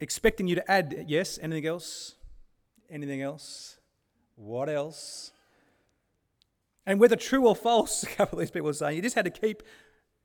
expecting 0.00 0.48
you 0.48 0.54
to 0.54 0.70
add, 0.70 1.04
yes, 1.06 1.38
anything 1.42 1.66
else? 1.66 2.14
Anything 2.88 3.20
else? 3.20 3.76
What 4.36 4.70
else? 4.70 5.32
And 6.86 6.98
whether 6.98 7.14
true 7.14 7.46
or 7.46 7.54
false, 7.54 8.02
a 8.04 8.06
couple 8.06 8.38
of 8.38 8.40
these 8.40 8.50
people 8.50 8.70
are 8.70 8.72
saying, 8.72 8.96
you 8.96 9.02
just 9.02 9.16
had 9.16 9.26
to 9.26 9.30
keep 9.30 9.62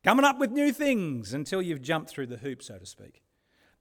coming 0.05 0.23
up 0.23 0.39
with 0.39 0.51
new 0.51 0.71
things 0.71 1.33
until 1.33 1.61
you've 1.61 1.81
jumped 1.81 2.09
through 2.09 2.27
the 2.27 2.37
hoop, 2.37 2.63
so 2.63 2.77
to 2.77 2.85
speak. 2.85 3.23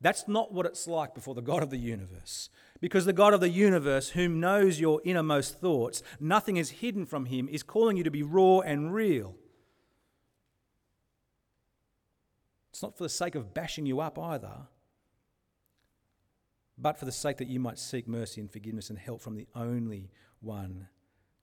That's 0.03 0.27
not 0.27 0.53
what 0.53 0.67
it's 0.67 0.88
like 0.88 1.15
before 1.15 1.35
the 1.35 1.41
God 1.41 1.62
of 1.62 1.71
the 1.71 1.79
universe. 1.79 2.51
Because 2.81 3.05
the 3.05 3.12
God 3.12 3.33
of 3.33 3.41
the 3.41 3.49
universe, 3.49 4.11
whom 4.11 4.41
knows 4.41 4.81
your 4.81 5.01
innermost 5.05 5.61
thoughts, 5.61 6.03
nothing 6.19 6.57
is 6.57 6.71
hidden 6.71 7.07
from 7.07 7.27
him, 7.27 7.49
is 7.49 7.62
calling 7.62 7.97
you 7.97 8.03
to 8.03 8.11
be 8.11 8.25
raw 8.25 8.59
and 8.59 8.93
real. 8.93 9.37
It's 12.73 12.83
not 12.83 12.97
for 12.97 13.05
the 13.05 13.09
sake 13.09 13.37
of 13.37 13.55
bashing 13.55 13.87
you 13.87 14.01
up 14.01 14.19
either, 14.19 14.67
but 16.77 16.99
for 16.99 17.05
the 17.05 17.12
sake 17.12 17.37
that 17.37 17.49
you 17.49 17.61
might 17.61 17.79
seek 17.79 18.09
mercy 18.09 18.41
and 18.41 18.51
forgiveness 18.51 18.91
and 18.91 18.99
help 18.99 19.21
from 19.21 19.37
the 19.37 19.47
only 19.55 20.11
one 20.41 20.88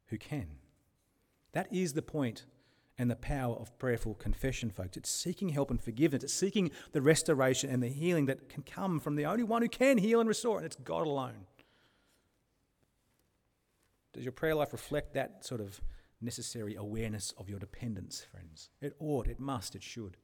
who 0.08 0.18
can. 0.18 0.48
That 1.54 1.74
is 1.74 1.94
the 1.94 2.02
point 2.02 2.46
and 3.00 3.10
the 3.10 3.16
power 3.16 3.56
of 3.56 3.76
prayerful 3.80 4.14
confession, 4.16 4.70
folks. 4.70 4.98
It's 4.98 5.10
seeking 5.10 5.50
help 5.50 5.72
and 5.72 5.82
forgiveness. 5.82 6.26
It's 6.26 6.34
seeking 6.34 6.70
the 6.92 7.02
restoration 7.02 7.70
and 7.70 7.82
the 7.82 7.88
healing 7.88 8.26
that 8.26 8.50
can 8.50 8.62
come 8.62 9.00
from 9.00 9.16
the 9.16 9.26
only 9.26 9.44
one 9.44 9.62
who 9.62 9.70
can 9.70 9.98
heal 9.98 10.20
and 10.20 10.28
restore, 10.28 10.58
and 10.58 10.66
it's 10.66 10.76
God 10.76 11.08
alone. 11.08 11.48
Does 14.14 14.24
your 14.26 14.34
prayer 14.34 14.54
life 14.54 14.74
reflect 14.74 15.14
that 15.14 15.46
sort 15.46 15.62
of 15.62 15.80
necessary 16.20 16.76
awareness 16.76 17.34
of 17.38 17.50
your 17.50 17.58
dependence, 17.58 18.26
friends? 18.30 18.70
It 18.82 18.96
ought, 19.00 19.28
it 19.28 19.40
must, 19.40 19.76
it 19.76 19.84
should. 19.84 20.18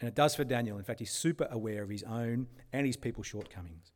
And 0.00 0.08
it 0.08 0.14
does 0.14 0.34
for 0.34 0.44
Daniel. 0.44 0.78
In 0.78 0.84
fact, 0.84 1.00
he's 1.00 1.10
super 1.10 1.48
aware 1.50 1.82
of 1.82 1.90
his 1.90 2.02
own 2.02 2.46
and 2.72 2.86
his 2.86 2.96
people's 2.96 3.26
shortcomings. 3.26 3.92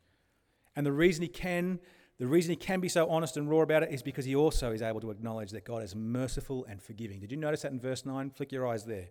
And 0.77 0.85
the 0.85 0.93
reason 0.93 1.23
he 1.23 1.29
can 1.29 1.81
the 2.21 2.27
reason 2.27 2.51
he 2.51 2.57
can 2.57 2.81
be 2.81 2.89
so 2.89 3.09
honest 3.09 3.39
and 3.39 3.49
raw 3.49 3.63
about 3.63 3.83
it 3.83 3.91
is 3.91 4.03
because 4.03 4.27
he 4.27 4.37
also 4.37 4.73
is 4.73 4.83
able 4.83 5.01
to 5.01 5.11
acknowledge 5.11 5.53
that 5.53 5.65
God 5.65 5.83
is 5.83 5.97
merciful 5.97 6.67
and 6.69 6.83
forgiving. 6.83 7.19
Did 7.19 7.31
you 7.31 7.39
notice 7.39 7.63
that 7.63 7.73
in 7.73 7.81
verse 7.81 8.05
9? 8.05 8.31
Flick 8.31 8.53
your 8.53 8.69
eyes 8.69 8.85
there. 8.85 9.09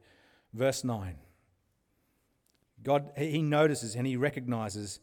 Verse 0.54 0.84
9. 0.84 1.18
God, 2.84 3.10
he 3.18 3.42
notices 3.42 3.96
and 3.96 4.06
he 4.06 4.16
recognizes 4.16 5.00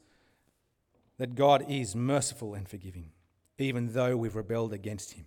that 1.19 1.35
God 1.35 1.65
is 1.69 1.97
merciful 1.97 2.55
and 2.55 2.69
forgiving, 2.69 3.11
even 3.59 3.93
though 3.93 4.17
we've 4.17 4.37
rebelled 4.37 4.73
against 4.73 5.15
him. 5.15 5.27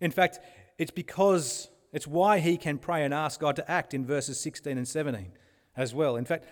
In 0.00 0.10
fact, 0.10 0.40
it's 0.78 0.90
because 0.90 1.68
It's 1.94 2.08
why 2.08 2.40
he 2.40 2.56
can 2.56 2.78
pray 2.78 3.04
and 3.04 3.14
ask 3.14 3.38
God 3.38 3.54
to 3.54 3.70
act 3.70 3.94
in 3.94 4.04
verses 4.04 4.40
16 4.40 4.76
and 4.76 4.86
17 4.86 5.30
as 5.76 5.94
well. 5.94 6.16
In 6.16 6.24
fact, 6.24 6.44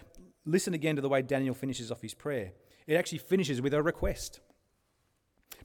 listen 0.46 0.72
again 0.72 0.94
to 0.94 1.02
the 1.02 1.08
way 1.08 1.20
Daniel 1.20 1.52
finishes 1.52 1.90
off 1.90 2.00
his 2.00 2.14
prayer. 2.14 2.52
It 2.86 2.94
actually 2.94 3.18
finishes 3.18 3.60
with 3.60 3.74
a 3.74 3.82
request. 3.82 4.38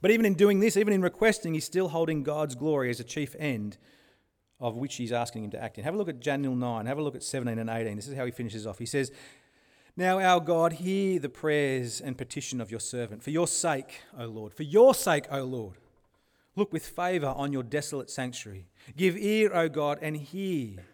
But 0.02 0.12
even 0.12 0.26
in 0.26 0.36
doing 0.36 0.60
this, 0.60 0.78
even 0.78 0.94
in 0.94 1.02
requesting, 1.02 1.54
he's 1.54 1.66
still 1.66 1.90
holding 1.90 2.24
God's 2.24 2.56
glory 2.56 2.90
as 2.90 3.00
a 3.00 3.04
chief 3.04 3.36
end 3.40 3.78
of 4.60 4.76
which 4.76 4.96
he's 4.96 5.12
asking 5.12 5.44
him 5.44 5.52
to 5.52 5.64
act 5.64 5.78
in. 5.78 5.84
Have 5.84 5.94
a 5.94 5.98
look 5.98 6.10
at 6.10 6.20
Daniel 6.20 6.56
9, 6.56 6.86
have 6.86 6.98
a 6.98 7.02
look 7.02 7.16
at 7.16 7.24
17 7.24 7.60
and 7.60 7.70
18. 7.70 7.96
This 7.96 8.08
is 8.08 8.16
how 8.16 8.26
he 8.26 8.32
finishes 8.32 8.66
off. 8.66 8.80
He 8.80 8.86
says, 8.86 9.12
Now, 9.96 10.20
our 10.20 10.40
God, 10.40 10.74
hear 10.74 11.20
the 11.20 11.30
prayers 11.30 12.02
and 12.02 12.18
petition 12.18 12.60
of 12.60 12.72
your 12.72 12.80
servant. 12.80 13.24
For 13.24 13.32
your 13.32 13.48
sake, 13.48 14.02
O 14.18 14.26
Lord, 14.26 14.54
for 14.54 14.64
your 14.64 14.96
sake, 14.96 15.26
O 15.32 15.44
Lord, 15.44 15.76
look 16.56 16.74
with 16.74 16.86
favour 16.86 17.34
on 17.36 17.54
your 17.54 17.64
desolate 17.64 18.10
sanctuary. 18.10 18.68
Give 18.96 19.16
ear, 19.16 19.52
O 19.54 19.70
God, 19.70 20.00
and 20.02 20.18
hear. 20.18 20.86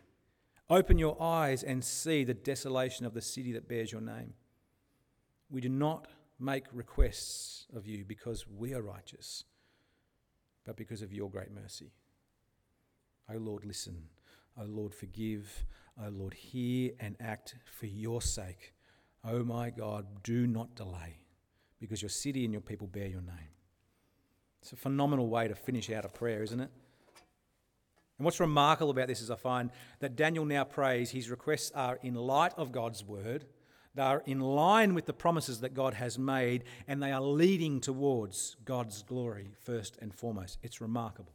Open 0.69 0.97
your 0.97 1.21
eyes 1.21 1.63
and 1.63 1.83
see 1.83 2.23
the 2.23 2.33
desolation 2.33 3.05
of 3.05 3.13
the 3.13 3.21
city 3.21 3.51
that 3.53 3.67
bears 3.67 3.91
your 3.91 4.01
name. 4.01 4.33
We 5.49 5.61
do 5.61 5.69
not 5.69 6.07
make 6.43 6.65
requests 6.73 7.65
of 7.75 7.87
you 7.87 8.03
because 8.05 8.45
we 8.47 8.73
are 8.73 8.81
righteous, 8.81 9.45
but 10.65 10.75
because 10.75 11.01
of 11.01 11.13
your 11.13 11.29
great 11.29 11.51
mercy. 11.51 11.91
O 13.33 13.37
Lord, 13.37 13.65
listen. 13.65 14.09
O 14.59 14.65
Lord, 14.65 14.93
forgive. 14.93 15.65
O 16.03 16.09
Lord, 16.09 16.33
hear 16.33 16.91
and 16.99 17.15
act 17.19 17.55
for 17.65 17.85
your 17.85 18.21
sake. 18.21 18.73
O 19.23 19.43
my 19.43 19.69
God, 19.69 20.05
do 20.23 20.45
not 20.45 20.75
delay, 20.75 21.17
because 21.79 22.01
your 22.01 22.09
city 22.09 22.43
and 22.43 22.53
your 22.53 22.61
people 22.61 22.87
bear 22.87 23.07
your 23.07 23.21
name. 23.21 23.53
It's 24.61 24.73
a 24.73 24.77
phenomenal 24.77 25.27
way 25.27 25.47
to 25.47 25.55
finish 25.55 25.89
out 25.89 26.05
a 26.05 26.09
prayer, 26.09 26.43
isn't 26.43 26.59
it? 26.59 26.69
And 28.17 28.25
what's 28.25 28.39
remarkable 28.39 28.91
about 28.91 29.07
this 29.07 29.21
is 29.21 29.31
I 29.31 29.35
find 29.35 29.71
that 29.99 30.15
Daniel 30.15 30.45
now 30.45 30.65
prays, 30.65 31.11
his 31.11 31.29
requests 31.29 31.71
are 31.73 31.99
in 32.03 32.15
light 32.15 32.53
of 32.57 32.71
God's 32.71 33.03
word, 33.03 33.45
they 33.95 34.01
are 34.01 34.23
in 34.25 34.39
line 34.39 34.93
with 34.95 35.05
the 35.05 35.13
promises 35.13 35.59
that 35.61 35.73
God 35.73 35.93
has 35.93 36.17
made, 36.17 36.63
and 36.87 37.01
they 37.01 37.11
are 37.11 37.21
leading 37.21 37.79
towards 37.79 38.57
God's 38.65 39.03
glory 39.03 39.51
first 39.59 39.97
and 40.01 40.13
foremost. 40.13 40.57
It's 40.63 40.81
remarkable. 40.81 41.33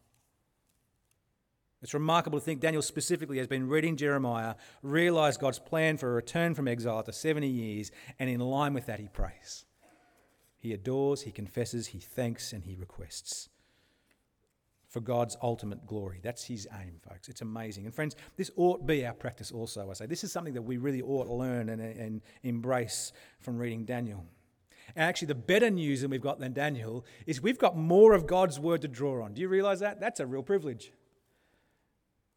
It's 1.81 1.95
remarkable 1.95 2.41
to 2.41 2.45
think 2.45 2.61
Daniel 2.61 2.83
specifically 2.83 3.39
has 3.39 3.47
been 3.47 3.69
reading 3.69 3.97
Jeremiah, 3.97 4.57
realised 4.83 5.41
God's 5.41 5.61
plan 5.61 5.97
for 5.97 6.11
a 6.11 6.15
return 6.15 6.55
from 6.55 6.67
exile 6.67 6.99
after 6.99 7.13
70 7.13 7.47
years, 7.47 7.93
and 8.19 8.29
in 8.29 8.41
line 8.41 8.75
with 8.75 8.87
that, 8.87 8.99
he 8.99 9.07
prays. 9.07 9.65
He 10.59 10.73
adores, 10.73 11.23
he 11.23 11.31
confesses, 11.31 11.89
he 11.89 12.01
thanks, 12.01 12.53
and 12.53 12.65
he 12.65 12.75
requests 12.75 13.49
for 14.89 15.01
God's 15.01 15.37
ultimate 15.43 15.87
glory. 15.87 16.21
That's 16.23 16.45
his 16.45 16.67
aim, 16.81 16.95
folks. 17.07 17.29
It's 17.29 17.43
amazing. 17.43 17.85
And 17.85 17.95
friends, 17.95 18.17
this 18.37 18.51
ought 18.57 18.87
be 18.87 19.07
our 19.07 19.13
practice 19.13 19.53
also, 19.53 19.91
I 19.91 19.93
say. 19.93 20.07
This 20.07 20.25
is 20.25 20.33
something 20.33 20.55
that 20.55 20.63
we 20.63 20.79
really 20.79 21.03
ought 21.03 21.25
to 21.25 21.35
learn 21.35 21.69
and, 21.69 21.81
and 21.81 22.23
embrace 22.43 23.13
from 23.41 23.59
reading 23.59 23.85
Daniel. 23.85 24.25
And 24.97 25.05
actually, 25.05 25.27
the 25.27 25.35
better 25.35 25.69
news 25.69 26.01
than 26.01 26.11
we've 26.11 26.23
got 26.23 26.41
than 26.41 26.55
Daniel 26.55 27.05
is 27.27 27.43
we've 27.43 27.59
got 27.59 27.77
more 27.77 28.15
of 28.15 28.27
God's 28.27 28.59
word 28.59 28.81
to 28.83 28.89
draw 28.89 29.23
on. 29.23 29.35
Do 29.35 29.43
you 29.43 29.49
realize 29.49 29.81
that? 29.81 30.01
That's 30.01 30.21
a 30.21 30.27
real 30.27 30.43
privilege. 30.43 30.93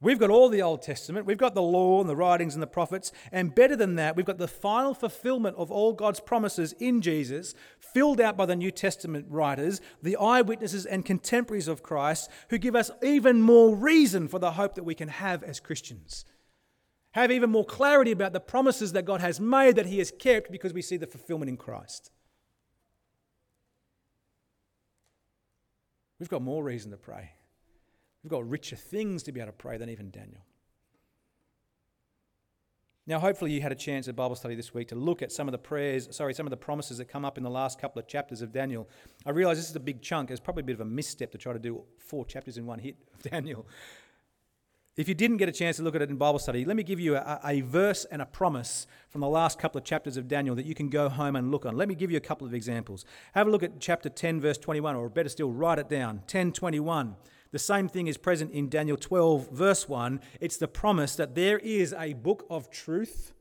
We've 0.03 0.17
got 0.17 0.31
all 0.31 0.49
the 0.49 0.63
Old 0.63 0.81
Testament, 0.81 1.27
we've 1.27 1.37
got 1.37 1.53
the 1.53 1.61
law 1.61 2.01
and 2.01 2.09
the 2.09 2.15
writings 2.15 2.55
and 2.55 2.63
the 2.63 2.67
prophets, 2.67 3.11
and 3.31 3.53
better 3.53 3.75
than 3.75 3.95
that, 3.95 4.15
we've 4.15 4.25
got 4.25 4.39
the 4.39 4.47
final 4.47 4.95
fulfillment 4.95 5.55
of 5.57 5.71
all 5.71 5.93
God's 5.93 6.19
promises 6.19 6.73
in 6.79 7.01
Jesus, 7.01 7.53
filled 7.79 8.19
out 8.19 8.35
by 8.35 8.47
the 8.47 8.55
New 8.55 8.71
Testament 8.71 9.27
writers, 9.29 9.79
the 10.01 10.17
eyewitnesses 10.17 10.87
and 10.87 11.05
contemporaries 11.05 11.67
of 11.67 11.83
Christ, 11.83 12.31
who 12.49 12.57
give 12.57 12.75
us 12.75 12.89
even 13.03 13.43
more 13.43 13.75
reason 13.75 14.27
for 14.27 14.39
the 14.39 14.53
hope 14.53 14.73
that 14.73 14.83
we 14.83 14.95
can 14.95 15.07
have 15.07 15.43
as 15.43 15.59
Christians. 15.59 16.25
Have 17.11 17.29
even 17.29 17.51
more 17.51 17.65
clarity 17.65 18.11
about 18.11 18.33
the 18.33 18.39
promises 18.39 18.93
that 18.93 19.05
God 19.05 19.21
has 19.21 19.39
made 19.39 19.75
that 19.75 19.85
He 19.85 19.99
has 19.99 20.11
kept 20.17 20.51
because 20.51 20.73
we 20.73 20.81
see 20.81 20.97
the 20.97 21.05
fulfillment 21.05 21.49
in 21.49 21.57
Christ. 21.57 22.09
We've 26.17 26.29
got 26.29 26.41
more 26.41 26.63
reason 26.63 26.89
to 26.89 26.97
pray. 26.97 27.33
We've 28.23 28.31
got 28.31 28.47
richer 28.47 28.75
things 28.75 29.23
to 29.23 29.31
be 29.31 29.39
able 29.39 29.51
to 29.51 29.57
pray 29.57 29.77
than 29.77 29.89
even 29.89 30.11
Daniel. 30.11 30.45
Now, 33.07 33.19
hopefully, 33.19 33.51
you 33.51 33.61
had 33.61 33.71
a 33.71 33.75
chance 33.75 34.07
at 34.07 34.15
Bible 34.15 34.35
study 34.35 34.53
this 34.53 34.75
week 34.75 34.89
to 34.89 34.95
look 34.95 35.23
at 35.23 35.31
some 35.31 35.47
of 35.47 35.51
the 35.51 35.57
prayers, 35.57 36.07
sorry, 36.15 36.35
some 36.35 36.45
of 36.45 36.51
the 36.51 36.57
promises 36.57 36.99
that 36.99 37.05
come 37.05 37.25
up 37.25 37.37
in 37.37 37.43
the 37.43 37.49
last 37.49 37.81
couple 37.81 37.99
of 37.99 38.07
chapters 38.07 38.43
of 38.43 38.51
Daniel. 38.51 38.87
I 39.25 39.31
realize 39.31 39.57
this 39.57 39.69
is 39.69 39.75
a 39.75 39.79
big 39.79 40.01
chunk. 40.01 40.29
It's 40.29 40.39
probably 40.39 40.61
a 40.61 40.65
bit 40.65 40.73
of 40.73 40.81
a 40.81 40.85
misstep 40.85 41.31
to 41.31 41.37
try 41.39 41.51
to 41.51 41.59
do 41.59 41.83
four 41.97 42.25
chapters 42.25 42.57
in 42.57 42.65
one 42.67 42.77
hit 42.77 42.95
of 43.13 43.23
Daniel. 43.31 43.65
If 44.97 45.07
you 45.07 45.15
didn't 45.15 45.37
get 45.37 45.49
a 45.49 45.53
chance 45.53 45.77
to 45.77 45.83
look 45.83 45.95
at 45.95 46.01
it 46.01 46.09
in 46.09 46.17
Bible 46.17 46.37
study, 46.37 46.63
let 46.63 46.75
me 46.75 46.83
give 46.83 46.99
you 46.99 47.15
a, 47.15 47.39
a, 47.43 47.61
verse 47.61 48.05
and 48.05 48.21
a 48.21 48.25
promise 48.25 48.87
from 49.09 49.21
the 49.21 49.27
last 49.27 49.57
couple 49.57 49.79
of 49.79 49.85
chapters 49.85 50.15
of 50.15 50.27
Daniel 50.27 50.53
that 50.55 50.65
you 50.65 50.75
can 50.75 50.89
go 50.89 51.09
home 51.09 51.35
and 51.37 51.49
look 51.49 51.65
on. 51.65 51.77
Let 51.77 51.87
me 51.87 51.95
give 51.95 52.11
you 52.11 52.17
a 52.17 52.21
couple 52.21 52.45
of 52.45 52.53
examples. 52.53 53.03
Have 53.33 53.47
a 53.47 53.49
look 53.49 53.63
at 53.63 53.79
chapter 53.79 54.09
10, 54.09 54.41
verse 54.41 54.57
21, 54.57 54.95
or 54.95 55.09
better 55.09 55.29
still, 55.29 55.49
write 55.49 55.79
it 55.79 55.89
down. 55.89 56.21
10, 56.27 56.51
21. 56.51 57.15
The 57.51 57.59
same 57.59 57.89
thing 57.89 58.07
is 58.07 58.17
present 58.17 58.51
in 58.51 58.69
Daniel 58.69 58.97
12, 58.97 59.49
verse 59.49 59.87
1. 59.87 60.21
It's 60.39 60.57
the 60.57 60.69
promise 60.69 61.15
that 61.17 61.35
there 61.35 61.59
is 61.59 61.93
a 61.97 62.13
book 62.13 62.45
of 62.49 62.71
truth 62.71 63.33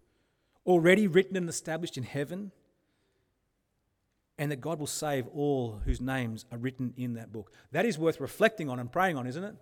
already 0.66 1.06
written 1.06 1.36
and 1.36 1.48
established 1.48 1.96
in 1.96 2.02
heaven, 2.02 2.50
and 4.36 4.50
that 4.50 4.60
God 4.60 4.80
will 4.80 4.86
save 4.86 5.28
all 5.28 5.80
whose 5.84 6.00
names 6.00 6.44
are 6.50 6.58
written 6.58 6.92
in 6.96 7.14
that 7.14 7.32
book. 7.32 7.52
That 7.70 7.84
is 7.84 7.98
worth 7.98 8.20
reflecting 8.20 8.68
on 8.68 8.80
and 8.80 8.90
praying 8.90 9.16
on, 9.16 9.26
isn't 9.26 9.44
it? 9.44 9.54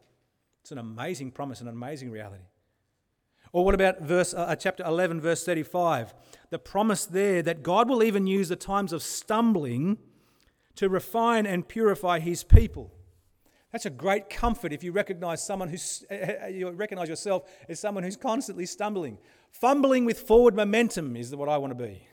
It's 0.62 0.72
an 0.72 0.78
amazing 0.78 1.32
promise, 1.32 1.60
an 1.60 1.68
amazing 1.68 2.10
reality. 2.10 2.44
Or 3.52 3.64
what 3.64 3.74
about 3.74 4.00
verse 4.00 4.34
uh, 4.34 4.54
chapter 4.56 4.84
11 4.84 5.20
verse 5.20 5.44
35? 5.44 6.14
The 6.50 6.58
promise 6.58 7.06
there 7.06 7.42
that 7.42 7.62
God 7.62 7.88
will 7.88 8.02
even 8.02 8.26
use 8.26 8.48
the 8.48 8.56
times 8.56 8.92
of 8.92 9.02
stumbling 9.02 9.98
to 10.76 10.88
refine 10.88 11.46
and 11.46 11.66
purify 11.66 12.18
his 12.18 12.44
people. 12.44 12.92
That's 13.72 13.86
a 13.86 13.90
great 13.90 14.30
comfort 14.30 14.72
if 14.72 14.82
you 14.82 14.92
recognize 14.92 15.44
someone 15.44 15.68
who's 15.68 16.04
you 16.50 16.70
recognize 16.70 17.08
yourself 17.08 17.50
as 17.68 17.78
someone 17.78 18.02
who's 18.02 18.16
constantly 18.16 18.66
stumbling. 18.66 19.18
Fumbling 19.50 20.04
with 20.04 20.20
forward 20.20 20.54
momentum 20.54 21.16
is 21.16 21.34
what 21.34 21.48
I 21.48 21.58
want 21.58 21.76
to 21.76 21.86
be. 21.86 22.06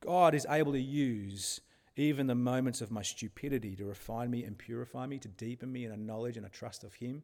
God 0.00 0.34
is 0.34 0.46
able 0.48 0.72
to 0.72 0.80
use 0.80 1.60
even 1.96 2.26
the 2.26 2.34
moments 2.34 2.82
of 2.82 2.90
my 2.90 3.02
stupidity 3.02 3.74
to 3.74 3.86
refine 3.86 4.30
me 4.30 4.44
and 4.44 4.56
purify 4.56 5.06
me, 5.06 5.18
to 5.18 5.28
deepen 5.28 5.72
me 5.72 5.86
in 5.86 5.92
a 5.92 5.96
knowledge 5.96 6.36
and 6.36 6.44
a 6.44 6.50
trust 6.50 6.84
of 6.84 6.94
Him. 6.94 7.22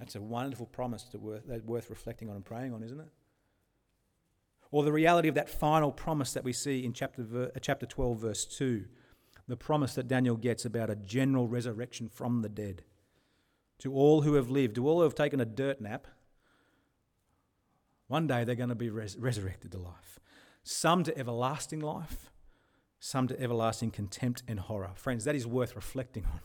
That's 0.00 0.16
a 0.16 0.20
wonderful 0.20 0.66
promise 0.66 1.04
to 1.04 1.18
worth, 1.18 1.44
that's 1.46 1.62
worth 1.62 1.90
reflecting 1.90 2.28
on 2.28 2.34
and 2.34 2.44
praying 2.44 2.74
on, 2.74 2.82
isn't 2.82 2.98
it? 2.98 3.08
Or 4.72 4.82
the 4.82 4.92
reality 4.92 5.28
of 5.28 5.36
that 5.36 5.48
final 5.48 5.92
promise 5.92 6.32
that 6.32 6.42
we 6.42 6.52
see 6.52 6.84
in 6.84 6.92
chapter, 6.92 7.24
uh, 7.54 7.58
chapter 7.60 7.86
12, 7.86 8.18
verse 8.18 8.44
2 8.44 8.84
the 9.46 9.56
promise 9.56 9.94
that 9.94 10.08
Daniel 10.08 10.36
gets 10.36 10.64
about 10.64 10.90
a 10.90 10.96
general 10.96 11.48
resurrection 11.48 12.08
from 12.08 12.42
the 12.42 12.48
dead. 12.48 12.82
To 13.78 13.92
all 13.94 14.22
who 14.22 14.34
have 14.34 14.50
lived, 14.50 14.76
to 14.76 14.88
all 14.88 14.98
who 14.98 15.02
have 15.02 15.14
taken 15.14 15.40
a 15.40 15.44
dirt 15.44 15.80
nap, 15.80 16.06
one 18.06 18.26
day 18.26 18.44
they're 18.44 18.54
going 18.54 18.68
to 18.68 18.74
be 18.74 18.90
res- 18.90 19.16
resurrected 19.18 19.72
to 19.72 19.78
life. 19.78 20.20
Some 20.62 21.04
to 21.04 21.18
everlasting 21.18 21.80
life, 21.80 22.30
some 22.98 23.28
to 23.28 23.40
everlasting 23.40 23.90
contempt 23.90 24.42
and 24.48 24.60
horror. 24.60 24.92
Friends, 24.94 25.24
that 25.24 25.34
is 25.34 25.46
worth 25.46 25.76
reflecting 25.76 26.24
on. 26.24 26.40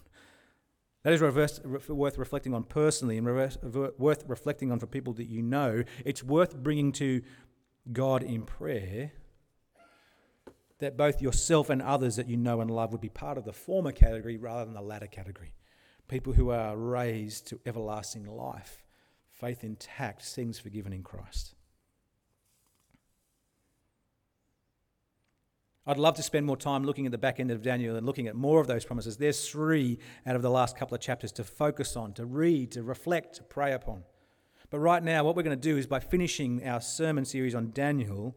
That 1.03 1.13
is 1.13 1.21
reverse, 1.21 1.61
worth 1.63 2.17
reflecting 2.17 2.53
on 2.53 2.63
personally 2.63 3.17
and 3.17 3.25
reverse, 3.25 3.57
worth 3.97 4.25
reflecting 4.27 4.71
on 4.71 4.79
for 4.79 4.87
people 4.87 5.13
that 5.13 5.27
you 5.27 5.41
know. 5.41 5.83
It's 6.03 6.23
worth 6.23 6.57
bringing 6.57 6.91
to 6.93 7.21
God 7.93 8.21
in 8.21 8.41
prayer 8.43 9.13
that 10.79 10.97
both 10.97 11.21
yourself 11.21 11.69
and 11.69 11.81
others 11.81 12.15
that 12.15 12.27
you 12.27 12.37
know 12.37 12.61
and 12.61 12.71
love 12.71 12.91
would 12.91 13.01
be 13.01 13.09
part 13.09 13.37
of 13.37 13.45
the 13.45 13.53
former 13.53 13.91
category 13.91 14.37
rather 14.37 14.65
than 14.65 14.73
the 14.73 14.81
latter 14.81 15.07
category. 15.07 15.53
People 16.07 16.33
who 16.33 16.49
are 16.49 16.75
raised 16.75 17.47
to 17.47 17.59
everlasting 17.65 18.25
life, 18.25 18.83
faith 19.29 19.63
intact, 19.63 20.23
sins 20.23 20.57
forgiven 20.57 20.91
in 20.91 21.03
Christ. 21.03 21.53
I'd 25.85 25.97
love 25.97 26.15
to 26.15 26.23
spend 26.23 26.45
more 26.45 26.57
time 26.57 26.83
looking 26.83 27.07
at 27.07 27.11
the 27.11 27.17
back 27.17 27.39
end 27.39 27.49
of 27.49 27.63
Daniel 27.63 27.95
and 27.95 28.05
looking 28.05 28.27
at 28.27 28.35
more 28.35 28.61
of 28.61 28.67
those 28.67 28.85
promises. 28.85 29.17
There's 29.17 29.49
three 29.49 29.97
out 30.25 30.35
of 30.35 30.43
the 30.43 30.49
last 30.49 30.77
couple 30.77 30.93
of 30.93 31.01
chapters 31.01 31.31
to 31.33 31.43
focus 31.43 31.95
on, 31.95 32.13
to 32.13 32.25
read, 32.25 32.71
to 32.73 32.83
reflect, 32.83 33.35
to 33.37 33.43
pray 33.43 33.73
upon. 33.73 34.03
But 34.69 34.79
right 34.79 35.01
now, 35.01 35.23
what 35.23 35.35
we're 35.35 35.43
going 35.43 35.59
to 35.59 35.69
do 35.69 35.77
is 35.77 35.87
by 35.87 35.99
finishing 35.99 36.63
our 36.67 36.79
sermon 36.79 37.25
series 37.25 37.55
on 37.55 37.71
Daniel, 37.71 38.35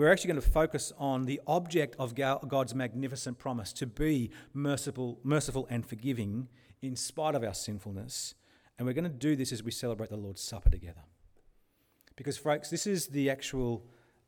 we're 0.00 0.10
actually 0.10 0.28
going 0.28 0.40
to 0.40 0.50
focus 0.50 0.94
on 0.98 1.26
the 1.26 1.42
object 1.46 1.94
of 1.98 2.14
God's 2.14 2.74
magnificent 2.74 3.38
promise 3.38 3.70
to 3.74 3.86
be 3.86 4.30
merciful, 4.54 5.20
merciful 5.22 5.66
and 5.68 5.84
forgiving 5.84 6.48
in 6.80 6.96
spite 6.96 7.34
of 7.34 7.44
our 7.44 7.52
sinfulness. 7.52 8.34
And 8.78 8.86
we're 8.86 8.94
going 8.94 9.04
to 9.04 9.10
do 9.10 9.36
this 9.36 9.52
as 9.52 9.62
we 9.62 9.70
celebrate 9.70 10.08
the 10.08 10.16
Lord's 10.16 10.40
Supper 10.40 10.70
together. 10.70 11.02
Because, 12.16 12.38
folks, 12.38 12.70
this 12.70 12.86
is 12.86 13.08
the 13.08 13.28
actual 13.28 13.84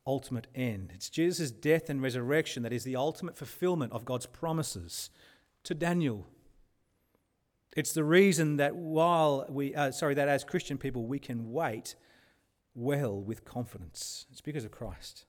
ultimate 0.06 0.46
end. 0.54 0.90
It's 0.92 1.08
Jesus' 1.08 1.50
death 1.50 1.88
and 1.88 2.02
resurrection 2.02 2.62
that 2.64 2.72
is 2.74 2.84
the 2.84 2.96
ultimate 2.96 3.38
fulfillment 3.38 3.92
of 3.92 4.04
God's 4.04 4.26
promises 4.26 5.08
to 5.64 5.72
Daniel, 5.72 6.26
It's 7.74 7.94
the 7.94 8.04
reason 8.04 8.58
that 8.58 8.76
while 8.76 9.46
we, 9.48 9.74
uh, 9.74 9.90
sorry, 9.92 10.16
that 10.16 10.28
as 10.28 10.44
Christian 10.44 10.76
people 10.76 11.06
we 11.06 11.18
can 11.18 11.50
wait 11.50 11.94
well 12.74 13.18
with 13.18 13.46
confidence. 13.46 14.26
It's 14.30 14.42
because 14.42 14.66
of 14.66 14.70
Christ. 14.70 15.24